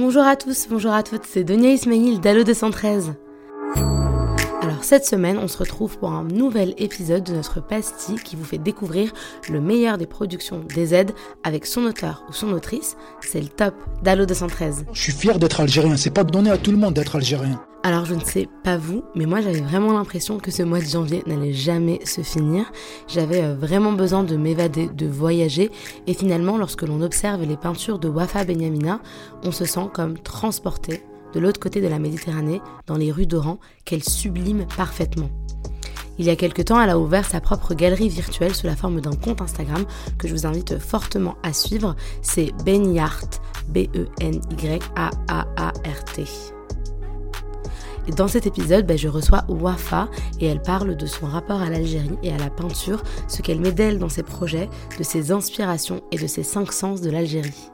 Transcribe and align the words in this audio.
Bonjour 0.00 0.22
à 0.22 0.36
tous, 0.36 0.68
bonjour 0.70 0.92
à 0.92 1.02
toutes, 1.02 1.24
c'est 1.28 1.42
Donia 1.42 1.70
Ismail 1.70 2.20
d'Allo 2.20 2.44
213. 2.44 3.14
Alors 4.62 4.84
cette 4.84 5.04
semaine, 5.04 5.38
on 5.38 5.48
se 5.48 5.58
retrouve 5.58 5.98
pour 5.98 6.12
un 6.12 6.22
nouvel 6.22 6.72
épisode 6.78 7.24
de 7.24 7.34
notre 7.34 7.60
pastille 7.60 8.20
qui 8.22 8.36
vous 8.36 8.44
fait 8.44 8.58
découvrir 8.58 9.12
le 9.50 9.60
meilleur 9.60 9.98
des 9.98 10.06
productions 10.06 10.60
des 10.72 10.94
aides 10.94 11.10
avec 11.42 11.66
son 11.66 11.82
auteur 11.82 12.22
ou 12.28 12.32
son 12.32 12.52
autrice. 12.52 12.96
C'est 13.22 13.40
le 13.40 13.48
top 13.48 13.74
d'Allo 14.04 14.24
213. 14.24 14.84
Je 14.92 15.02
suis 15.02 15.10
fier 15.10 15.36
d'être 15.40 15.60
algérien, 15.60 15.96
c'est 15.96 16.10
pas 16.10 16.22
donné 16.22 16.50
à 16.50 16.58
tout 16.58 16.70
le 16.70 16.76
monde 16.76 16.94
d'être 16.94 17.16
algérien. 17.16 17.60
Alors 17.88 18.04
je 18.04 18.12
ne 18.12 18.20
sais 18.20 18.46
pas 18.64 18.76
vous, 18.76 19.02
mais 19.14 19.24
moi 19.24 19.40
j'avais 19.40 19.62
vraiment 19.62 19.94
l'impression 19.94 20.36
que 20.36 20.50
ce 20.50 20.62
mois 20.62 20.80
de 20.80 20.84
janvier 20.84 21.22
n'allait 21.26 21.54
jamais 21.54 22.04
se 22.04 22.20
finir. 22.20 22.70
J'avais 23.06 23.42
euh, 23.42 23.54
vraiment 23.54 23.92
besoin 23.92 24.24
de 24.24 24.36
m'évader, 24.36 24.90
de 24.90 25.06
voyager, 25.06 25.70
et 26.06 26.12
finalement 26.12 26.58
lorsque 26.58 26.82
l'on 26.82 27.00
observe 27.00 27.44
les 27.44 27.56
peintures 27.56 27.98
de 27.98 28.10
Wafa 28.10 28.44
Benyamina, 28.44 29.00
on 29.42 29.52
se 29.52 29.64
sent 29.64 29.88
comme 29.94 30.18
transporté 30.18 31.02
de 31.32 31.40
l'autre 31.40 31.60
côté 31.60 31.80
de 31.80 31.88
la 31.88 31.98
Méditerranée, 31.98 32.60
dans 32.86 32.98
les 32.98 33.10
rues 33.10 33.24
d'Oran, 33.24 33.58
qu'elle 33.86 34.04
sublime 34.04 34.66
parfaitement. 34.76 35.30
Il 36.18 36.26
y 36.26 36.30
a 36.30 36.36
quelque 36.36 36.60
temps, 36.60 36.78
elle 36.78 36.90
a 36.90 36.98
ouvert 36.98 37.24
sa 37.24 37.40
propre 37.40 37.72
galerie 37.72 38.10
virtuelle 38.10 38.54
sous 38.54 38.66
la 38.66 38.76
forme 38.76 39.00
d'un 39.00 39.16
compte 39.16 39.40
Instagram 39.40 39.86
que 40.18 40.28
je 40.28 40.34
vous 40.34 40.44
invite 40.44 40.78
fortement 40.78 41.36
à 41.42 41.54
suivre. 41.54 41.96
C'est 42.20 42.52
Benyart, 42.66 43.40
B-E-N-Y-A-A-A-R-T. 43.70 44.18
Dans 48.16 48.28
cet 48.28 48.46
épisode, 48.46 48.86
ben, 48.86 48.96
je 48.96 49.08
reçois 49.08 49.44
Wafa 49.48 50.08
et 50.40 50.46
elle 50.46 50.62
parle 50.62 50.96
de 50.96 51.06
son 51.06 51.26
rapport 51.26 51.60
à 51.60 51.70
l'Algérie 51.70 52.18
et 52.22 52.32
à 52.32 52.38
la 52.38 52.50
peinture, 52.50 53.02
ce 53.28 53.42
qu'elle 53.42 53.60
met 53.60 53.72
d'elle 53.72 53.98
dans 53.98 54.08
ses 54.08 54.22
projets, 54.22 54.68
de 54.98 55.04
ses 55.04 55.30
inspirations 55.30 56.00
et 56.10 56.18
de 56.18 56.26
ses 56.26 56.42
cinq 56.42 56.72
sens 56.72 57.00
de 57.00 57.10
l'Algérie. 57.10 57.70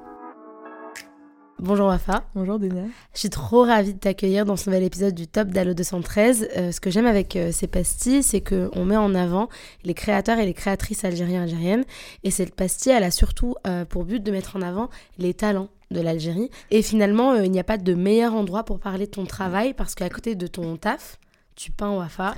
Bonjour 1.64 1.86
Wafa. 1.86 2.24
Bonjour 2.34 2.58
Dina. 2.58 2.82
Je 3.14 3.20
suis 3.20 3.30
trop 3.30 3.62
ravie 3.62 3.94
de 3.94 3.98
t'accueillir 3.98 4.44
dans 4.44 4.54
ce 4.54 4.68
nouvel 4.68 4.82
épisode 4.82 5.14
du 5.14 5.26
Top 5.26 5.48
d'Allo 5.48 5.72
213. 5.72 6.48
Euh, 6.58 6.72
ce 6.72 6.78
que 6.78 6.90
j'aime 6.90 7.06
avec 7.06 7.36
euh, 7.36 7.52
ces 7.52 7.66
pastilles, 7.66 8.22
c'est 8.22 8.42
qu'on 8.42 8.84
met 8.84 8.98
en 8.98 9.14
avant 9.14 9.48
les 9.82 9.94
créateurs 9.94 10.38
et 10.38 10.44
les 10.44 10.52
créatrices 10.52 11.06
algériens 11.06 11.44
algériennes. 11.44 11.86
Et 12.22 12.30
cette 12.30 12.54
pastille, 12.54 12.92
elle 12.92 13.02
a 13.02 13.10
surtout 13.10 13.54
euh, 13.66 13.86
pour 13.86 14.04
but 14.04 14.22
de 14.22 14.30
mettre 14.30 14.56
en 14.56 14.60
avant 14.60 14.90
les 15.16 15.32
talents 15.32 15.70
de 15.90 16.02
l'Algérie. 16.02 16.50
Et 16.70 16.82
finalement, 16.82 17.34
il 17.36 17.50
n'y 17.50 17.60
a 17.60 17.64
pas 17.64 17.78
de 17.78 17.94
meilleur 17.94 18.34
endroit 18.34 18.64
pour 18.64 18.78
parler 18.78 19.06
de 19.06 19.12
ton 19.12 19.24
travail 19.24 19.72
parce 19.72 19.94
qu'à 19.94 20.10
côté 20.10 20.34
de 20.34 20.46
ton 20.46 20.76
taf, 20.76 21.18
tu 21.56 21.70
peins 21.70 21.96
Wafa. 21.96 22.34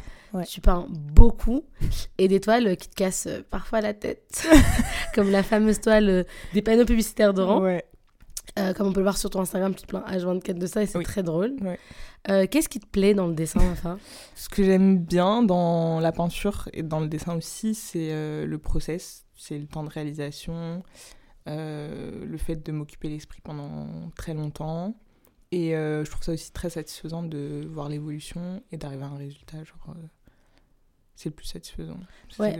Tu 0.46 0.60
peins 0.60 0.86
beaucoup 0.90 1.64
et 2.18 2.28
des 2.28 2.38
toiles 2.40 2.76
qui 2.76 2.88
te 2.88 2.94
cassent 2.94 3.28
parfois 3.50 3.80
la 3.80 3.94
tête, 3.94 4.46
comme 5.14 5.30
la 5.30 5.42
fameuse 5.42 5.80
toile 5.80 6.26
des 6.52 6.62
panneaux 6.62 6.84
publicitaires 6.84 7.32
d'Oran. 7.32 7.60
Ouais. 7.62 7.82
Euh, 8.58 8.72
comme 8.72 8.88
on 8.88 8.92
peut 8.92 9.00
le 9.00 9.04
voir 9.04 9.18
sur 9.18 9.28
ton 9.28 9.40
Instagram, 9.40 9.74
tu 9.74 9.82
te 9.82 9.86
plains 9.86 10.04
H24 10.08 10.54
de 10.54 10.66
ça 10.66 10.82
et 10.82 10.86
c'est 10.86 11.02
très 11.02 11.22
drôle. 11.22 11.56
Euh, 12.30 12.46
qu'est-ce 12.50 12.68
qui 12.68 12.80
te 12.80 12.86
plaît 12.86 13.14
dans 13.14 13.26
le 13.26 13.34
dessin, 13.34 13.60
enfin 13.70 13.98
Ce 14.34 14.48
que 14.48 14.64
j'aime 14.64 14.98
bien 14.98 15.42
dans 15.42 16.00
la 16.00 16.12
peinture 16.12 16.68
et 16.72 16.82
dans 16.82 17.00
le 17.00 17.08
dessin 17.08 17.36
aussi, 17.36 17.74
c'est 17.74 18.12
euh, 18.12 18.46
le 18.46 18.58
process, 18.58 19.26
c'est 19.36 19.58
le 19.58 19.66
temps 19.66 19.84
de 19.84 19.90
réalisation, 19.90 20.82
le 21.46 22.36
fait 22.38 22.56
de 22.56 22.72
m'occuper 22.72 23.08
l'esprit 23.08 23.40
pendant 23.42 24.10
très 24.16 24.34
longtemps. 24.34 24.96
Et 25.52 25.72
je 25.72 26.10
trouve 26.10 26.22
ça 26.22 26.32
aussi 26.32 26.52
très 26.52 26.70
satisfaisant 26.70 27.22
de 27.22 27.66
voir 27.70 27.88
l'évolution 27.88 28.62
et 28.72 28.78
d'arriver 28.78 29.04
à 29.04 29.08
un 29.08 29.16
résultat. 29.16 29.62
Genre, 29.62 29.94
c'est 31.16 31.30
le 31.30 31.34
plus 31.34 31.46
satisfaisant. 31.46 31.98
Ouais. 32.38 32.56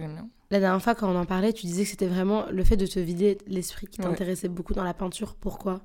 La 0.51 0.61
dernière 0.61 0.83
fois, 0.83 0.95
quand 0.95 1.13
on 1.13 1.19
en 1.19 1.27
parlait, 1.27 1.53
tu 1.53 1.67
disais 1.67 1.85
que 1.85 1.91
c'était 1.91 2.07
vraiment 2.07 2.47
le 2.51 2.65
fait 2.65 2.77
de 2.77 2.87
te 2.87 2.99
vider 2.99 3.39
l'esprit 3.47 3.87
qui 3.87 3.99
t'intéressait 3.99 4.49
beaucoup 4.49 4.75
dans 4.75 4.85
la 4.85 4.95
peinture. 4.95 5.35
Pourquoi? 5.35 5.83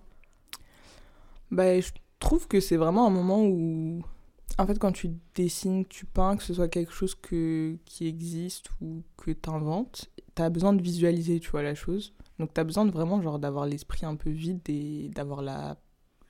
Bah, 1.52 1.80
Je 1.80 1.92
trouve 2.20 2.48
que 2.48 2.60
c'est 2.60 2.78
vraiment 2.78 3.06
un 3.06 3.10
moment 3.10 3.44
où, 3.44 4.02
en 4.58 4.66
fait, 4.66 4.80
quand 4.80 4.92
tu 4.94 5.12
dessines, 5.36 5.86
tu 5.86 6.06
peins, 6.06 6.38
que 6.38 6.44
ce 6.44 6.54
soit 6.54 6.70
quelque 6.70 6.94
chose 6.94 7.16
que, 7.16 7.78
qui 7.86 8.08
existe 8.08 8.70
ou 8.82 9.04
que 9.18 9.32
tu 9.32 9.50
inventes, 9.50 10.10
tu 10.36 10.42
as 10.42 10.50
besoin 10.50 10.74
de 10.74 10.82
visualiser, 10.82 11.40
tu 11.40 11.50
vois, 11.50 11.64
la 11.64 11.76
chose. 11.76 12.14
Donc, 12.40 12.54
tu 12.54 12.62
as 12.62 12.64
besoin 12.64 12.86
de 12.86 12.92
vraiment, 12.92 13.22
genre, 13.22 13.40
d'avoir 13.40 13.66
l'esprit 13.66 14.06
un 14.06 14.16
peu 14.16 14.30
vide 14.30 14.62
et 14.70 15.10
d'avoir 15.10 15.42
la, 15.42 15.78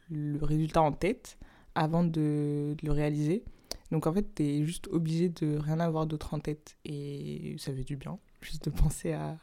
le 0.09 0.43
résultat 0.43 0.81
en 0.81 0.91
tête 0.91 1.37
avant 1.75 2.03
de, 2.03 2.75
de 2.81 2.85
le 2.85 2.91
réaliser. 2.91 3.43
Donc 3.91 4.07
en 4.07 4.13
fait, 4.13 4.35
tu 4.35 4.43
es 4.43 4.65
juste 4.65 4.87
obligé 4.87 5.29
de 5.29 5.57
rien 5.57 5.79
avoir 5.79 6.05
d'autre 6.05 6.33
en 6.33 6.39
tête 6.39 6.77
et 6.85 7.55
ça 7.57 7.73
fait 7.73 7.83
du 7.83 7.97
bien, 7.97 8.17
juste 8.41 8.65
de 8.65 8.69
penser 8.69 9.13
à 9.13 9.37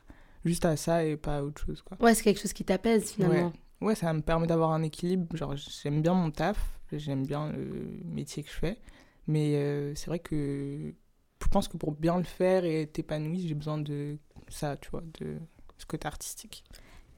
juste 0.45 0.65
à 0.65 0.77
ça 0.77 1.05
et 1.05 1.17
pas 1.17 1.39
à 1.39 1.43
autre 1.43 1.61
chose 1.65 1.83
quoi. 1.83 1.97
Ouais, 2.01 2.15
c'est 2.15 2.23
quelque 2.23 2.41
chose 2.41 2.53
qui 2.53 2.65
t'apaise 2.65 3.11
finalement. 3.13 3.53
Ouais. 3.81 3.95
ça 3.95 4.13
me 4.13 4.23
permet 4.23 4.47
d'avoir 4.47 4.73
un 4.73 4.83
équilibre, 4.83 5.37
genre 5.37 5.55
j'aime 5.57 6.01
bien 6.01 6.15
mon 6.15 6.31
taf, 6.31 6.81
j'aime 6.93 7.27
bien 7.27 7.53
le 7.53 8.01
métier 8.05 8.43
que 8.43 8.51
je 8.51 8.55
fais, 8.55 8.79
mais 9.27 9.57
euh, 9.57 9.95
c'est 9.95 10.07
vrai 10.07 10.19
que 10.19 10.95
je 11.43 11.49
pense 11.49 11.69
que 11.69 11.77
pour 11.77 11.93
bien 11.93 12.17
le 12.17 12.25
faire 12.25 12.65
et 12.65 12.87
t'épanouir, 12.87 13.47
j'ai 13.47 13.55
besoin 13.55 13.79
de 13.79 14.17
ça, 14.49 14.77
tu 14.77 14.91
vois, 14.91 15.03
de 15.21 15.37
ce 15.77 15.87
côté 15.87 16.07
artistique. 16.07 16.65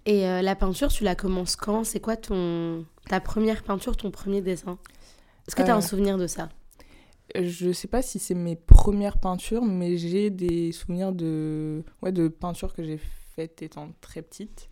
Et 0.06 0.26
euh, 0.26 0.42
la 0.42 0.56
peinture, 0.56 0.88
tu 0.88 1.04
la 1.04 1.14
commences 1.14 1.56
quand? 1.56 1.84
C'est 1.84 2.00
quoi 2.00 2.16
ton 2.16 2.84
ta 3.08 3.20
première 3.20 3.62
peinture, 3.62 3.96
ton 3.96 4.10
premier 4.10 4.40
dessin? 4.40 4.78
Est-ce 5.46 5.56
que 5.56 5.62
tu 5.62 5.70
as 5.70 5.74
un 5.74 5.78
euh, 5.78 5.82
souvenir 5.82 6.18
de 6.18 6.26
ça? 6.26 6.48
Je 7.34 7.72
sais 7.72 7.88
pas 7.88 8.02
si 8.02 8.18
c'est 8.18 8.34
mes 8.34 8.56
premières 8.56 9.18
peintures, 9.18 9.64
mais 9.64 9.96
j'ai 9.96 10.30
des 10.30 10.72
souvenirs 10.72 11.12
de, 11.12 11.84
ouais, 12.02 12.12
de 12.12 12.28
peintures 12.28 12.72
que 12.72 12.82
j'ai 12.82 12.98
faites 13.34 13.62
étant 13.62 13.92
très 14.00 14.22
petite. 14.22 14.68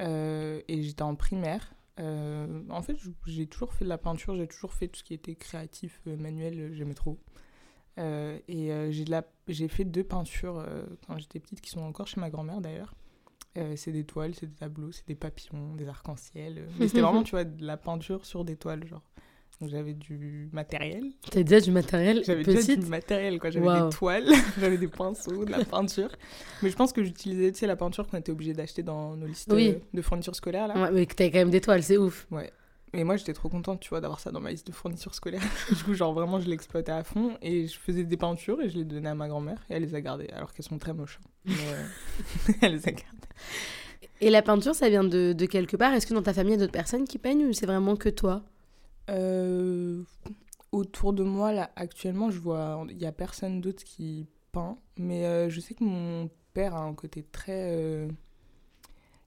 Euh, 0.00 0.60
et 0.68 0.82
j'étais 0.82 1.02
en 1.02 1.14
primaire. 1.14 1.74
Euh, 2.00 2.62
en 2.70 2.82
fait, 2.82 2.96
j'ai 3.26 3.46
toujours 3.46 3.72
fait 3.72 3.84
de 3.84 3.88
la 3.88 3.98
peinture, 3.98 4.36
j'ai 4.36 4.46
toujours 4.46 4.72
fait 4.72 4.88
tout 4.88 5.00
ce 5.00 5.04
qui 5.04 5.14
était 5.14 5.34
créatif, 5.34 6.00
euh, 6.06 6.16
manuel, 6.16 6.72
j'aimais 6.72 6.94
trop. 6.94 7.18
et 7.96 8.70
j'ai 9.48 9.68
fait 9.68 9.84
deux 9.84 10.04
peintures 10.04 10.64
quand 11.06 11.18
j'étais 11.18 11.40
petite 11.40 11.60
qui 11.60 11.70
sont 11.70 11.80
encore 11.80 12.06
chez 12.06 12.20
ma 12.20 12.30
grand-mère 12.30 12.60
d'ailleurs. 12.60 12.94
c'est 13.74 13.90
des 13.90 14.04
toiles, 14.04 14.34
c'est 14.36 14.46
des 14.46 14.54
tableaux, 14.54 14.92
c'est 14.92 15.06
des 15.08 15.16
papillons, 15.16 15.74
des 15.74 15.88
arcs-en-ciel. 15.88 16.68
Mais 16.78 16.86
c'était 16.86 17.00
vraiment, 17.06 17.24
tu 17.24 17.32
vois, 17.32 17.44
de 17.44 17.64
la 17.64 17.76
peinture 17.76 18.24
sur 18.24 18.44
des 18.44 18.56
toiles, 18.56 18.86
genre. 18.86 19.02
Donc 19.60 19.70
j'avais 19.70 19.94
du 19.94 20.48
matériel. 20.52 21.12
T'avais 21.30 21.42
déjà 21.42 21.60
du 21.60 21.72
matériel 21.72 22.22
J'avais 22.24 22.44
déjà 22.44 22.76
du 22.76 22.86
matériel, 22.86 23.40
quoi. 23.40 23.50
J'avais 23.50 23.66
des 23.66 23.88
toiles, 23.90 24.28
j'avais 24.60 24.78
des 24.78 24.86
pinceaux, 24.86 25.44
de 25.44 25.50
la 25.50 25.64
peinture. 25.64 26.10
Mais 26.62 26.70
je 26.70 26.76
pense 26.76 26.92
que 26.92 27.02
j'utilisais, 27.02 27.50
tu 27.50 27.58
sais, 27.58 27.66
la 27.66 27.74
peinture 27.74 28.06
qu'on 28.06 28.18
était 28.18 28.30
obligé 28.30 28.52
d'acheter 28.52 28.84
dans 28.84 29.16
nos 29.16 29.26
listes 29.26 29.50
de 29.50 30.02
fournitures 30.02 30.36
scolaires, 30.36 30.68
là. 30.68 30.80
Ouais, 30.80 30.90
mais 30.92 31.06
que 31.06 31.14
t'avais 31.14 31.30
quand 31.30 31.38
même 31.38 31.50
des 31.50 31.60
toiles, 31.60 31.82
c'est 31.82 31.96
ouf. 31.96 32.26
Ouais. 32.30 32.52
Et 32.94 33.04
moi, 33.04 33.16
j'étais 33.16 33.34
trop 33.34 33.48
contente, 33.48 33.80
tu 33.80 33.90
vois, 33.90 34.00
d'avoir 34.00 34.20
ça 34.20 34.30
dans 34.30 34.40
ma 34.40 34.50
liste 34.50 34.66
de 34.66 34.72
fournitures 34.72 35.14
scolaires. 35.14 35.42
du 35.76 35.82
coup, 35.82 35.94
genre, 35.94 36.14
vraiment, 36.14 36.40
je 36.40 36.48
l'exploitais 36.48 36.92
à 36.92 37.02
fond. 37.02 37.36
Et 37.42 37.66
je 37.66 37.78
faisais 37.78 38.04
des 38.04 38.16
peintures 38.16 38.60
et 38.62 38.70
je 38.70 38.78
les 38.78 38.84
donnais 38.84 39.10
à 39.10 39.14
ma 39.14 39.28
grand-mère. 39.28 39.58
Et 39.68 39.74
elle 39.74 39.82
les 39.82 39.94
a 39.94 40.00
gardées, 40.00 40.28
alors 40.32 40.52
qu'elles 40.52 40.64
sont 40.64 40.78
très 40.78 40.94
moches. 40.94 41.18
Hein. 41.22 41.28
Mais 41.46 41.54
euh, 41.72 42.52
elle 42.62 42.72
les 42.72 42.88
a 42.88 42.92
gardées. 42.92 43.28
Et 44.20 44.30
la 44.30 44.42
peinture, 44.42 44.74
ça 44.74 44.88
vient 44.88 45.04
de, 45.04 45.32
de 45.32 45.46
quelque 45.46 45.76
part 45.76 45.92
Est-ce 45.92 46.06
que 46.06 46.14
dans 46.14 46.22
ta 46.22 46.32
famille, 46.32 46.54
il 46.54 46.56
y 46.56 46.62
a 46.62 46.64
d'autres 46.64 46.72
personnes 46.72 47.04
qui 47.04 47.18
peignent 47.18 47.46
ou 47.46 47.52
c'est 47.52 47.66
vraiment 47.66 47.96
que 47.96 48.08
toi? 48.08 48.42
Euh, 49.08 50.02
autour 50.72 51.12
de 51.12 51.22
moi, 51.22 51.52
là, 51.52 51.70
actuellement, 51.76 52.30
je 52.30 52.38
vois, 52.38 52.84
il 52.90 52.96
n'y 52.96 53.06
a 53.06 53.12
personne 53.12 53.60
d'autre 53.60 53.84
qui 53.84 54.26
peint, 54.52 54.78
mais 54.96 55.24
euh, 55.24 55.48
je 55.48 55.60
sais 55.60 55.74
que 55.74 55.84
mon 55.84 56.30
père 56.54 56.74
a 56.74 56.82
un 56.82 56.94
côté 56.94 57.22
très. 57.22 57.76
Euh, 57.76 58.08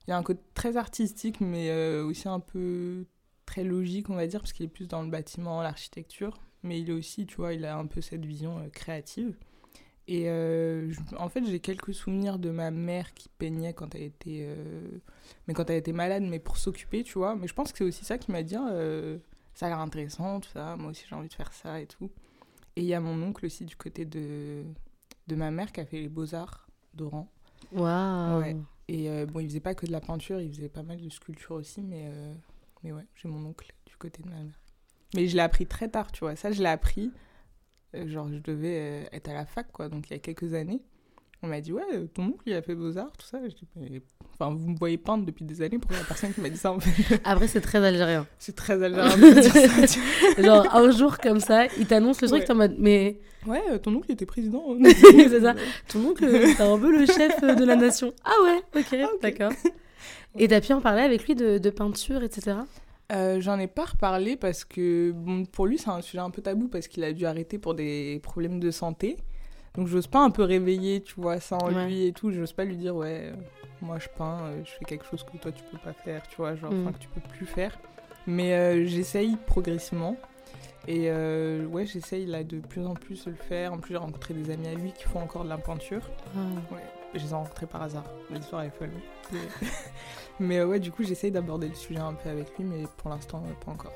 il 0.06 0.12
a 0.12 0.16
un 0.16 0.22
côté 0.22 0.42
très 0.54 0.76
artistique, 0.76 1.40
mais 1.40 1.72
aussi 2.00 2.28
un 2.28 2.40
peu 2.40 3.04
très 3.46 3.62
logique, 3.62 4.10
on 4.10 4.16
va 4.16 4.26
dire, 4.26 4.40
parce 4.40 4.52
qu'il 4.52 4.66
est 4.66 4.68
plus 4.68 4.88
dans 4.88 5.02
le 5.02 5.08
bâtiment, 5.08 5.62
l'architecture, 5.62 6.40
mais 6.64 6.80
il 6.80 6.90
est 6.90 6.92
aussi, 6.92 7.26
tu 7.26 7.36
vois, 7.36 7.52
il 7.54 7.64
a 7.64 7.76
un 7.76 7.86
peu 7.86 8.00
cette 8.00 8.24
vision 8.24 8.68
créative. 8.72 9.36
Et 10.08 10.28
en 11.16 11.28
fait, 11.28 11.44
j'ai 11.46 11.60
quelques 11.60 11.94
souvenirs 11.94 12.40
de 12.40 12.50
ma 12.50 12.72
mère 12.72 13.14
qui 13.14 13.28
peignait 13.28 13.74
quand 13.74 13.94
elle 13.94 14.02
était, 14.02 14.48
mais 15.46 15.54
quand 15.54 15.70
elle 15.70 15.76
était 15.76 15.92
malade, 15.92 16.24
mais 16.24 16.40
pour 16.40 16.56
s'occuper, 16.56 17.04
tu 17.04 17.18
vois. 17.18 17.36
Mais 17.36 17.46
je 17.46 17.54
pense 17.54 17.70
que 17.70 17.78
c'est 17.78 17.84
aussi 17.84 18.04
ça 18.04 18.18
qui 18.18 18.32
m'a 18.32 18.42
dit, 18.42 18.56
hein, 18.56 18.72
ça 19.54 19.66
a 19.66 19.68
l'air 19.68 19.80
intéressant, 19.80 20.40
tout 20.40 20.50
ça, 20.50 20.76
moi 20.76 20.90
aussi 20.90 21.04
j'ai 21.08 21.14
envie 21.14 21.28
de 21.28 21.34
faire 21.34 21.52
ça 21.52 21.80
et 21.80 21.86
tout. 21.86 22.10
Et 22.76 22.82
il 22.82 22.86
y 22.86 22.94
a 22.94 23.00
mon 23.00 23.22
oncle 23.22 23.46
aussi 23.46 23.64
du 23.64 23.76
côté 23.76 24.04
de, 24.04 24.64
de 25.26 25.34
ma 25.34 25.50
mère 25.50 25.72
qui 25.72 25.80
a 25.80 25.86
fait 25.86 26.00
les 26.00 26.08
beaux-arts 26.08 26.68
d'Oran. 26.94 27.28
Waouh 27.72 28.40
ouais. 28.40 28.56
Et 28.88 29.08
euh, 29.08 29.26
bon, 29.26 29.40
il 29.40 29.48
faisait 29.48 29.60
pas 29.60 29.74
que 29.74 29.86
de 29.86 29.92
la 29.92 30.00
peinture, 30.00 30.40
il 30.40 30.52
faisait 30.52 30.68
pas 30.68 30.82
mal 30.82 31.00
de 31.00 31.08
sculpture 31.08 31.52
aussi, 31.52 31.82
mais, 31.82 32.06
euh, 32.06 32.34
mais 32.82 32.92
ouais, 32.92 33.06
j'ai 33.14 33.28
mon 33.28 33.44
oncle 33.46 33.72
du 33.86 33.96
côté 33.96 34.22
de 34.22 34.28
ma 34.28 34.36
mère. 34.42 34.58
Mais 35.14 35.28
je 35.28 35.36
l'ai 35.36 35.42
appris 35.42 35.66
très 35.66 35.88
tard, 35.88 36.10
tu 36.12 36.20
vois. 36.20 36.36
Ça, 36.36 36.50
je 36.50 36.62
l'ai 36.62 36.68
appris, 36.68 37.12
euh, 37.94 38.08
genre, 38.08 38.28
je 38.28 38.38
devais 38.38 39.08
être 39.12 39.28
à 39.28 39.34
la 39.34 39.46
fac, 39.46 39.70
quoi, 39.70 39.88
donc 39.88 40.08
il 40.10 40.14
y 40.14 40.16
a 40.16 40.18
quelques 40.18 40.54
années. 40.54 40.82
On 41.42 41.48
m'a 41.48 41.60
dit, 41.60 41.72
ouais, 41.72 41.82
ton 42.14 42.24
oncle, 42.24 42.42
il 42.46 42.52
a 42.54 42.62
fait 42.62 42.74
beaux-arts, 42.74 43.10
tout 43.18 43.26
ça. 43.26 43.38
Je 43.42 43.54
dis, 43.54 43.66
Enfin, 44.34 44.54
vous 44.54 44.70
me 44.70 44.76
voyez 44.76 44.96
peindre 44.96 45.24
depuis 45.26 45.44
des 45.44 45.60
années, 45.62 45.78
pourquoi 45.78 45.98
la 45.98 46.04
personne 46.04 46.32
qui 46.32 46.40
m'a 46.40 46.48
dit 46.48 46.56
ça 46.56 46.72
en 46.72 46.80
fait 46.80 47.20
Après, 47.24 47.46
c'est 47.48 47.60
très 47.60 47.84
algérien. 47.84 48.26
C'est 48.38 48.56
très 48.56 48.82
algérien 48.82 49.16
de 49.16 49.40
dire 49.40 49.52
ça. 49.52 50.42
Genre, 50.42 50.74
un 50.74 50.90
jour 50.90 51.18
comme 51.18 51.40
ça, 51.40 51.66
il 51.78 51.86
t'annonce 51.86 52.22
le 52.22 52.28
truc, 52.28 52.44
t'es 52.44 52.52
en 52.52 52.56
mode, 52.56 52.76
mais. 52.78 53.18
Ouais, 53.46 53.62
euh, 53.70 53.78
ton 53.78 53.94
oncle 53.94 54.10
était 54.10 54.26
président. 54.26 54.64
c'est 54.84 55.40
ça. 55.40 55.54
Ton 55.88 56.06
oncle, 56.06 56.24
c'est 56.56 56.62
un 56.62 56.78
peu 56.78 56.96
le 56.96 57.06
chef 57.06 57.40
de 57.42 57.64
la 57.64 57.76
nation. 57.76 58.12
Ah 58.24 58.34
ouais, 58.44 58.80
ok, 58.80 58.98
ah, 59.02 59.08
d'accord. 59.20 59.52
Et 60.38 60.48
t'as 60.48 60.60
pu 60.60 60.72
en 60.72 60.80
parler 60.80 61.02
avec 61.02 61.26
lui 61.26 61.34
de, 61.34 61.58
de 61.58 61.70
peinture, 61.70 62.22
etc. 62.22 62.56
Euh, 63.12 63.40
J'en 63.40 63.58
ai 63.58 63.66
pas 63.66 63.84
reparlé 63.84 64.36
parce 64.36 64.64
que 64.64 65.10
bon, 65.12 65.44
pour 65.44 65.66
lui, 65.66 65.76
c'est 65.76 65.90
un 65.90 66.00
sujet 66.00 66.20
un 66.20 66.30
peu 66.30 66.40
tabou 66.40 66.68
parce 66.68 66.88
qu'il 66.88 67.04
a 67.04 67.12
dû 67.12 67.26
arrêter 67.26 67.58
pour 67.58 67.74
des 67.74 68.20
problèmes 68.22 68.58
de 68.58 68.70
santé. 68.70 69.16
Donc 69.74 69.86
j'ose 69.88 70.06
pas 70.06 70.20
un 70.20 70.30
peu 70.30 70.42
réveiller, 70.42 71.00
tu 71.02 71.14
vois, 71.16 71.40
ça 71.40 71.56
en 71.56 71.72
Ouais. 71.72 71.86
lui 71.86 72.06
et 72.06 72.12
tout. 72.12 72.30
J'ose 72.30 72.52
pas 72.52 72.64
lui 72.64 72.76
dire, 72.76 72.94
ouais, 72.94 73.30
euh, 73.32 73.34
moi 73.80 73.98
je 73.98 74.08
peins, 74.16 74.38
euh, 74.42 74.62
je 74.64 74.70
fais 74.70 74.84
quelque 74.84 75.06
chose 75.06 75.24
que 75.24 75.36
toi 75.38 75.50
tu 75.52 75.62
peux 75.70 75.78
pas 75.78 75.92
faire, 75.94 76.22
tu 76.28 76.36
vois, 76.36 76.54
genre, 76.54 76.72
Mm. 76.72 76.82
enfin 76.82 76.92
que 76.92 76.98
tu 76.98 77.08
peux 77.08 77.20
plus 77.20 77.46
faire. 77.46 77.78
Mais 78.26 78.52
euh, 78.54 78.84
j'essaye 78.86 79.36
progressivement. 79.46 80.16
Et 80.88 81.10
ouais, 81.12 81.86
j'essaye 81.86 82.26
là 82.26 82.42
de 82.42 82.58
plus 82.58 82.84
en 82.84 82.94
plus 82.94 83.24
de 83.24 83.30
le 83.30 83.36
faire. 83.36 83.72
En 83.72 83.78
plus, 83.78 83.92
j'ai 83.92 83.98
rencontré 83.98 84.34
des 84.34 84.50
amis 84.50 84.66
à 84.66 84.74
lui 84.74 84.92
qui 84.92 85.04
font 85.04 85.20
encore 85.20 85.44
de 85.44 85.48
la 85.48 85.56
peinture. 85.56 86.02
Ah. 86.36 86.40
Ouais, 86.74 86.80
je 87.14 87.20
les 87.20 87.30
ai 87.30 87.34
rencontrés 87.34 87.66
par 87.66 87.82
hasard. 87.82 88.02
L'histoire 88.30 88.62
est 88.64 88.70
folle. 88.76 88.90
Mais, 89.32 89.38
mais, 90.40 90.64
ouais, 90.64 90.80
du 90.80 90.90
coup, 90.90 91.04
j'essaye 91.04 91.30
d'aborder 91.30 91.68
le 91.68 91.74
sujet 91.76 92.00
un 92.00 92.14
peu 92.14 92.28
avec 92.30 92.58
lui, 92.58 92.64
mais 92.64 92.82
pour 92.96 93.10
l'instant, 93.10 93.44
pas 93.64 93.70
encore. 93.70 93.92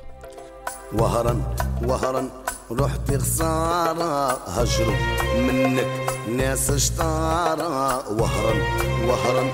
وهرا 0.92 1.40
وهرا 1.82 2.28
رحت 2.70 3.16
خسارة 3.16 4.38
هجروا 4.48 4.96
منك 5.38 5.86
ناس 6.36 6.70
اشطارة 6.70 8.08
وهرا 8.10 8.54
وهرا 9.08 9.44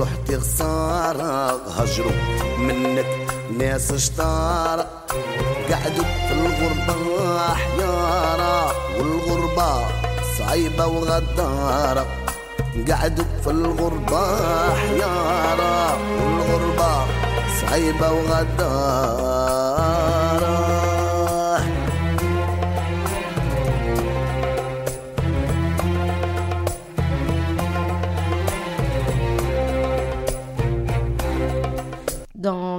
رحت 0.00 0.34
خسارة 0.34 1.60
هجروا 1.78 2.12
منك 2.58 3.06
ناس 3.58 3.92
اشطارة 3.92 4.86
قعدوا 5.70 6.04
في 6.04 6.32
الغربة 6.32 7.54
حيارة 7.54 8.74
والغربة 8.98 9.86
صعيبة 10.38 10.86
وغدارة. 10.86 12.06
قعدوا 12.90 13.24
في 13.44 13.50
الغربة 13.50 14.26
حيارة 14.74 15.98
والغربة 16.20 17.06
صعيبة 17.60 18.12
وغدارة. 18.12 20.05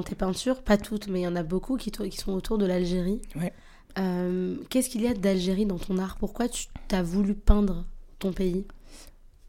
Tes 0.08 0.16
peintures, 0.16 0.62
pas 0.62 0.78
toutes, 0.78 1.08
mais 1.08 1.22
il 1.22 1.24
y 1.24 1.28
en 1.28 1.36
a 1.36 1.44
beaucoup 1.44 1.78
qui, 1.78 1.92
sont 2.12 2.32
autour 2.32 2.58
de 2.58 2.66
l'Algérie. 2.66 3.22
Ouais. 3.36 3.54
Euh, 3.98 4.58
Qu'est-ce 4.70 4.90
qu'il 4.90 5.02
y 5.02 5.08
a 5.08 5.14
d'Algérie 5.14 5.66
dans 5.66 5.78
ton 5.78 5.98
art? 5.98 6.18
Pourquoi 6.18 6.48
tu 6.48 6.68
as 6.92 7.04
voulu 7.04 7.36
peindre 7.36 7.86
ton 8.20 8.32
pays? 8.32 8.66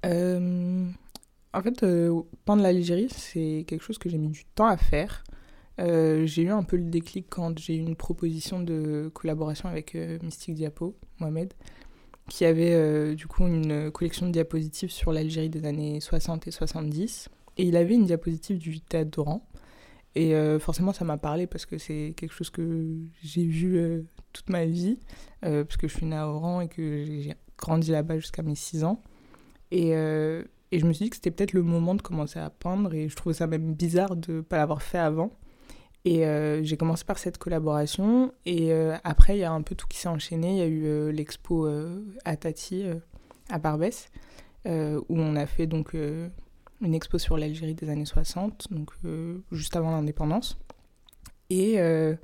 Euh, 0.05 0.87
en 1.55 1.63
fait, 1.63 1.83
euh, 1.83 2.23
peindre 2.45 2.63
l'Algérie, 2.63 3.09
c'est 3.11 3.65
quelque 3.67 3.83
chose 3.83 3.99
que 3.99 4.09
j'ai 4.09 4.19
mis 4.19 4.29
du 4.29 4.45
temps 4.45 4.67
à 4.67 4.77
faire. 4.77 5.25
J'ai 5.79 6.43
eu 6.43 6.51
un 6.51 6.65
peu 6.65 6.77
le 6.77 6.83
déclic 6.83 7.27
quand 7.29 7.57
j'ai 7.57 7.77
eu 7.77 7.81
une 7.81 7.95
proposition 7.95 8.61
de 8.61 9.13
collaboration 9.15 9.69
avec 9.69 9.95
Mystique 10.25 10.57
Diapo, 10.57 10.97
Mohamed, 11.21 11.55
qui 12.29 12.45
avait 12.45 13.15
du 13.15 13.29
coup 13.29 13.47
une 13.47 13.93
collection 13.93 14.27
de 14.27 14.33
diapositives 14.33 14.91
sur 14.91 15.13
l'Algérie 15.13 15.51
des 15.51 15.65
années 15.65 16.01
60 16.01 16.49
et 16.49 16.51
70. 16.51 17.29
Et 17.59 17.63
il 17.63 17.77
avait 17.77 17.95
une 17.95 18.07
diapositive 18.07 18.59
du 18.59 18.81
théâtre 18.81 19.13
d'Oran. 19.13 19.47
Et 20.15 20.35
euh, 20.35 20.59
forcément, 20.59 20.93
ça 20.93 21.05
m'a 21.05 21.17
parlé 21.17 21.47
parce 21.47 21.67
que 21.67 21.79
c'est 21.79 22.15
quelque 22.17 22.33
chose 22.33 22.51
que 22.51 22.97
j'ai 23.23 23.45
vu 23.45 23.79
euh, 23.79 24.03
toute 24.33 24.51
ma 24.51 24.65
vie, 24.65 24.99
euh, 25.45 25.65
parce 25.65 25.77
que 25.77 25.89
je 25.89 25.95
suis 25.97 26.07
née 26.07 26.17
à 26.17 26.29
Oran 26.29 26.61
et 26.61 26.69
que 26.69 27.05
j'ai 27.05 27.35
grandi 27.57 27.91
là-bas 27.91 28.19
jusqu'à 28.19 28.43
mes 28.43 28.55
6 28.55 28.85
ans. 28.85 29.03
Et, 29.71 29.95
euh, 29.95 30.43
et 30.73 30.79
je 30.79 30.87
me 30.87 30.93
suis 30.93 31.05
dit 31.05 31.11
que 31.11 31.17
c'était 31.17 31.31
peut-être 31.31 31.53
le 31.53 31.63
moment 31.63 31.95
de 31.95 32.03
commencer 32.03 32.39
à 32.39 32.51
peindre 32.51 32.95
et 32.95 33.09
je 33.09 33.17
trouvais 33.17 33.35
ça 33.35 33.47
même 33.47 33.75
bizarre 33.75 34.17
de 34.17 34.35
ne 34.35 34.41
pas 34.41 34.57
l'avoir 34.57 34.83
fait 34.83 34.99
avant. 34.99 35.31
Et 36.05 36.25
j'ai 36.63 36.79
commencé 36.79 37.05
par 37.05 37.19
cette 37.19 37.37
collaboration 37.37 38.33
et 38.47 38.73
après 39.05 39.37
il 39.37 39.41
y 39.41 39.45
a 39.45 39.53
un 39.53 39.61
peu 39.61 39.75
tout 39.75 39.87
qui 39.87 39.99
s'est 39.99 40.09
enchaîné. 40.09 40.53
Il 40.53 40.57
y 40.57 40.63
a 40.63 40.67
eu 40.67 41.13
l'expo 41.13 41.69
à 42.25 42.37
Tati 42.37 42.85
à 43.51 43.59
Barbès 43.59 44.09
où 44.65 45.05
on 45.09 45.37
a 45.37 45.45
fait 45.45 45.67
donc 45.67 45.95
une 46.81 46.95
expo 46.95 47.19
sur 47.19 47.37
l'Algérie 47.37 47.75
des 47.75 47.89
années 47.91 48.05
60, 48.05 48.69
donc 48.71 48.91
euh, 49.05 49.39
juste 49.53 49.75
avant 49.77 49.91
l'indépendance. 49.91 50.59
Et, 51.51 51.81
euh, 51.81 52.15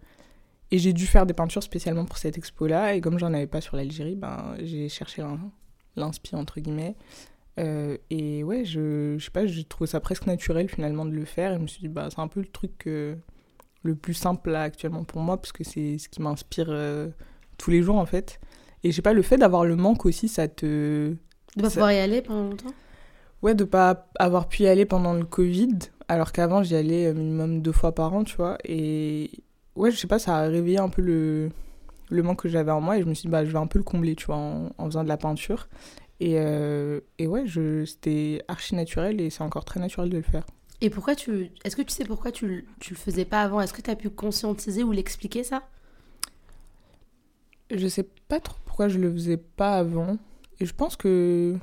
et 0.71 0.79
j'ai 0.79 0.93
dû 0.93 1.07
faire 1.07 1.27
des 1.27 1.35
peintures 1.35 1.63
spécialement 1.63 2.05
pour 2.05 2.19
cette 2.19 2.37
expo-là. 2.39 2.95
Et 2.95 3.01
comme 3.01 3.19
j'en 3.19 3.33
avais 3.35 3.47
pas 3.47 3.61
sur 3.61 3.77
l'Algérie, 3.77 4.17
ben, 4.17 4.55
j'ai 4.63 4.89
cherché 4.89 5.23
l'in- 5.23 5.51
l'inspi 5.97 6.35
entre 6.37 6.61
guillemets. 6.61 6.95
Euh, 7.59 7.97
et 8.11 8.43
ouais, 8.45 8.65
je, 8.65 9.17
je 9.19 9.25
sais 9.25 9.31
pas, 9.31 9.47
j'ai 9.47 9.65
trouvé 9.65 9.87
ça 9.89 10.01
presque 10.01 10.27
naturel 10.27 10.69
finalement 10.69 11.05
de 11.05 11.13
le 11.13 11.25
faire. 11.25 11.53
Et 11.53 11.57
je 11.57 11.61
me 11.61 11.67
suis 11.67 11.81
dit, 11.81 11.89
bah, 11.89 12.09
c'est 12.11 12.21
un 12.21 12.29
peu 12.29 12.41
le 12.41 12.47
truc 12.49 12.83
le 12.87 13.95
plus 13.95 14.15
simple 14.15 14.51
là 14.51 14.63
actuellement 14.63 15.05
pour 15.05 15.21
moi, 15.21 15.37
parce 15.37 15.53
que 15.53 15.65
c'est 15.65 15.99
ce 15.99 16.09
qui 16.09 16.21
m'inspire 16.23 16.73
tous 17.59 17.71
les 17.71 17.83
jours 17.83 17.97
en 17.97 18.07
fait. 18.07 18.41
Et 18.83 18.91
je 18.91 18.97
sais 18.97 19.03
pas, 19.03 19.13
le 19.15 19.23
fait 19.23 19.37
d'avoir 19.39 19.65
le 19.65 19.77
manque 19.77 20.05
aussi, 20.07 20.29
ça 20.29 20.47
te. 20.49 21.15
De 21.57 21.63
pas 21.63 21.69
Ça- 21.71 21.75
pouvoir 21.77 21.93
y 21.93 21.99
aller 21.99 22.21
pendant 22.21 22.51
longtemps? 22.51 22.75
Ouais, 23.45 23.55
de 23.55 23.63
pas 23.65 24.09
avoir 24.19 24.49
pu 24.49 24.63
y 24.63 24.67
aller 24.67 24.87
pendant 24.87 25.13
le 25.13 25.25
Covid, 25.25 25.79
alors 26.09 26.33
qu'avant 26.33 26.63
j'y 26.63 26.75
allais 26.75 27.07
euh, 27.07 27.15
minimum 27.15 27.61
deux 27.63 27.73
fois 27.73 27.95
par 27.95 28.13
an, 28.15 28.25
tu 28.25 28.35
vois. 28.37 28.57
Et 28.65 29.31
ouais, 29.77 29.91
je 29.93 29.99
sais 29.99 30.07
pas, 30.07 30.19
ça 30.19 30.39
a 30.39 30.49
réveillé 30.49 30.79
un 30.79 30.89
peu 30.89 31.03
le, 31.03 31.51
le 32.09 32.23
manque 32.23 32.41
que 32.43 32.49
j'avais 32.49 32.73
en 32.73 32.81
moi 32.81 32.97
et 32.97 33.03
je 33.03 33.07
me 33.07 33.13
suis 33.15 33.27
dit, 33.27 33.31
bah, 33.31 33.45
je 33.45 33.51
vais 33.51 33.59
un 33.59 33.67
peu 33.67 33.79
le 33.79 33.85
combler, 33.85 34.17
tu 34.17 34.25
vois, 34.27 34.37
en, 34.37 34.71
en 34.79 34.87
faisant 34.87 35.05
de 35.05 35.09
la 35.09 35.19
peinture. 35.19 35.69
Et, 36.21 36.39
euh, 36.39 37.01
et 37.19 37.27
ouais, 37.27 37.43
je- 37.47 37.85
c'était 37.85 38.43
archi 38.49 38.75
naturel 38.75 39.21
et 39.21 39.29
c'est 39.31 39.43
encore 39.43 39.67
très 39.67 39.79
naturel 39.79 40.09
de 40.09 40.17
le 40.17 40.23
faire. 40.23 40.45
Et 40.81 40.89
pourquoi 40.91 41.15
tu. 41.15 41.51
Est-ce 41.65 41.77
que 41.77 41.83
tu 41.83 41.93
sais 41.95 42.05
pourquoi 42.05 42.33
tu, 42.33 42.67
tu 42.81 42.95
le 42.95 42.99
faisais 42.99 43.25
pas 43.27 43.43
avant? 43.43 43.61
Est-ce 43.61 43.73
que 43.75 43.83
tu 43.83 43.91
as 43.91 43.97
pu 43.97 44.11
conscientiser 44.11 44.83
ou 44.83 44.91
l'expliquer 44.93 45.45
ça? 45.45 45.63
Je 47.71 47.87
sais 47.89 48.07
pas 48.29 48.41
trop 48.41 48.57
pourquoi 48.65 48.89
je 48.89 48.99
le 48.99 49.13
faisais 49.13 49.37
pas 49.37 49.75
avant. 49.77 50.17
Et 50.61 50.67
je 50.67 50.75
pense 50.75 50.97
que. 50.97 51.57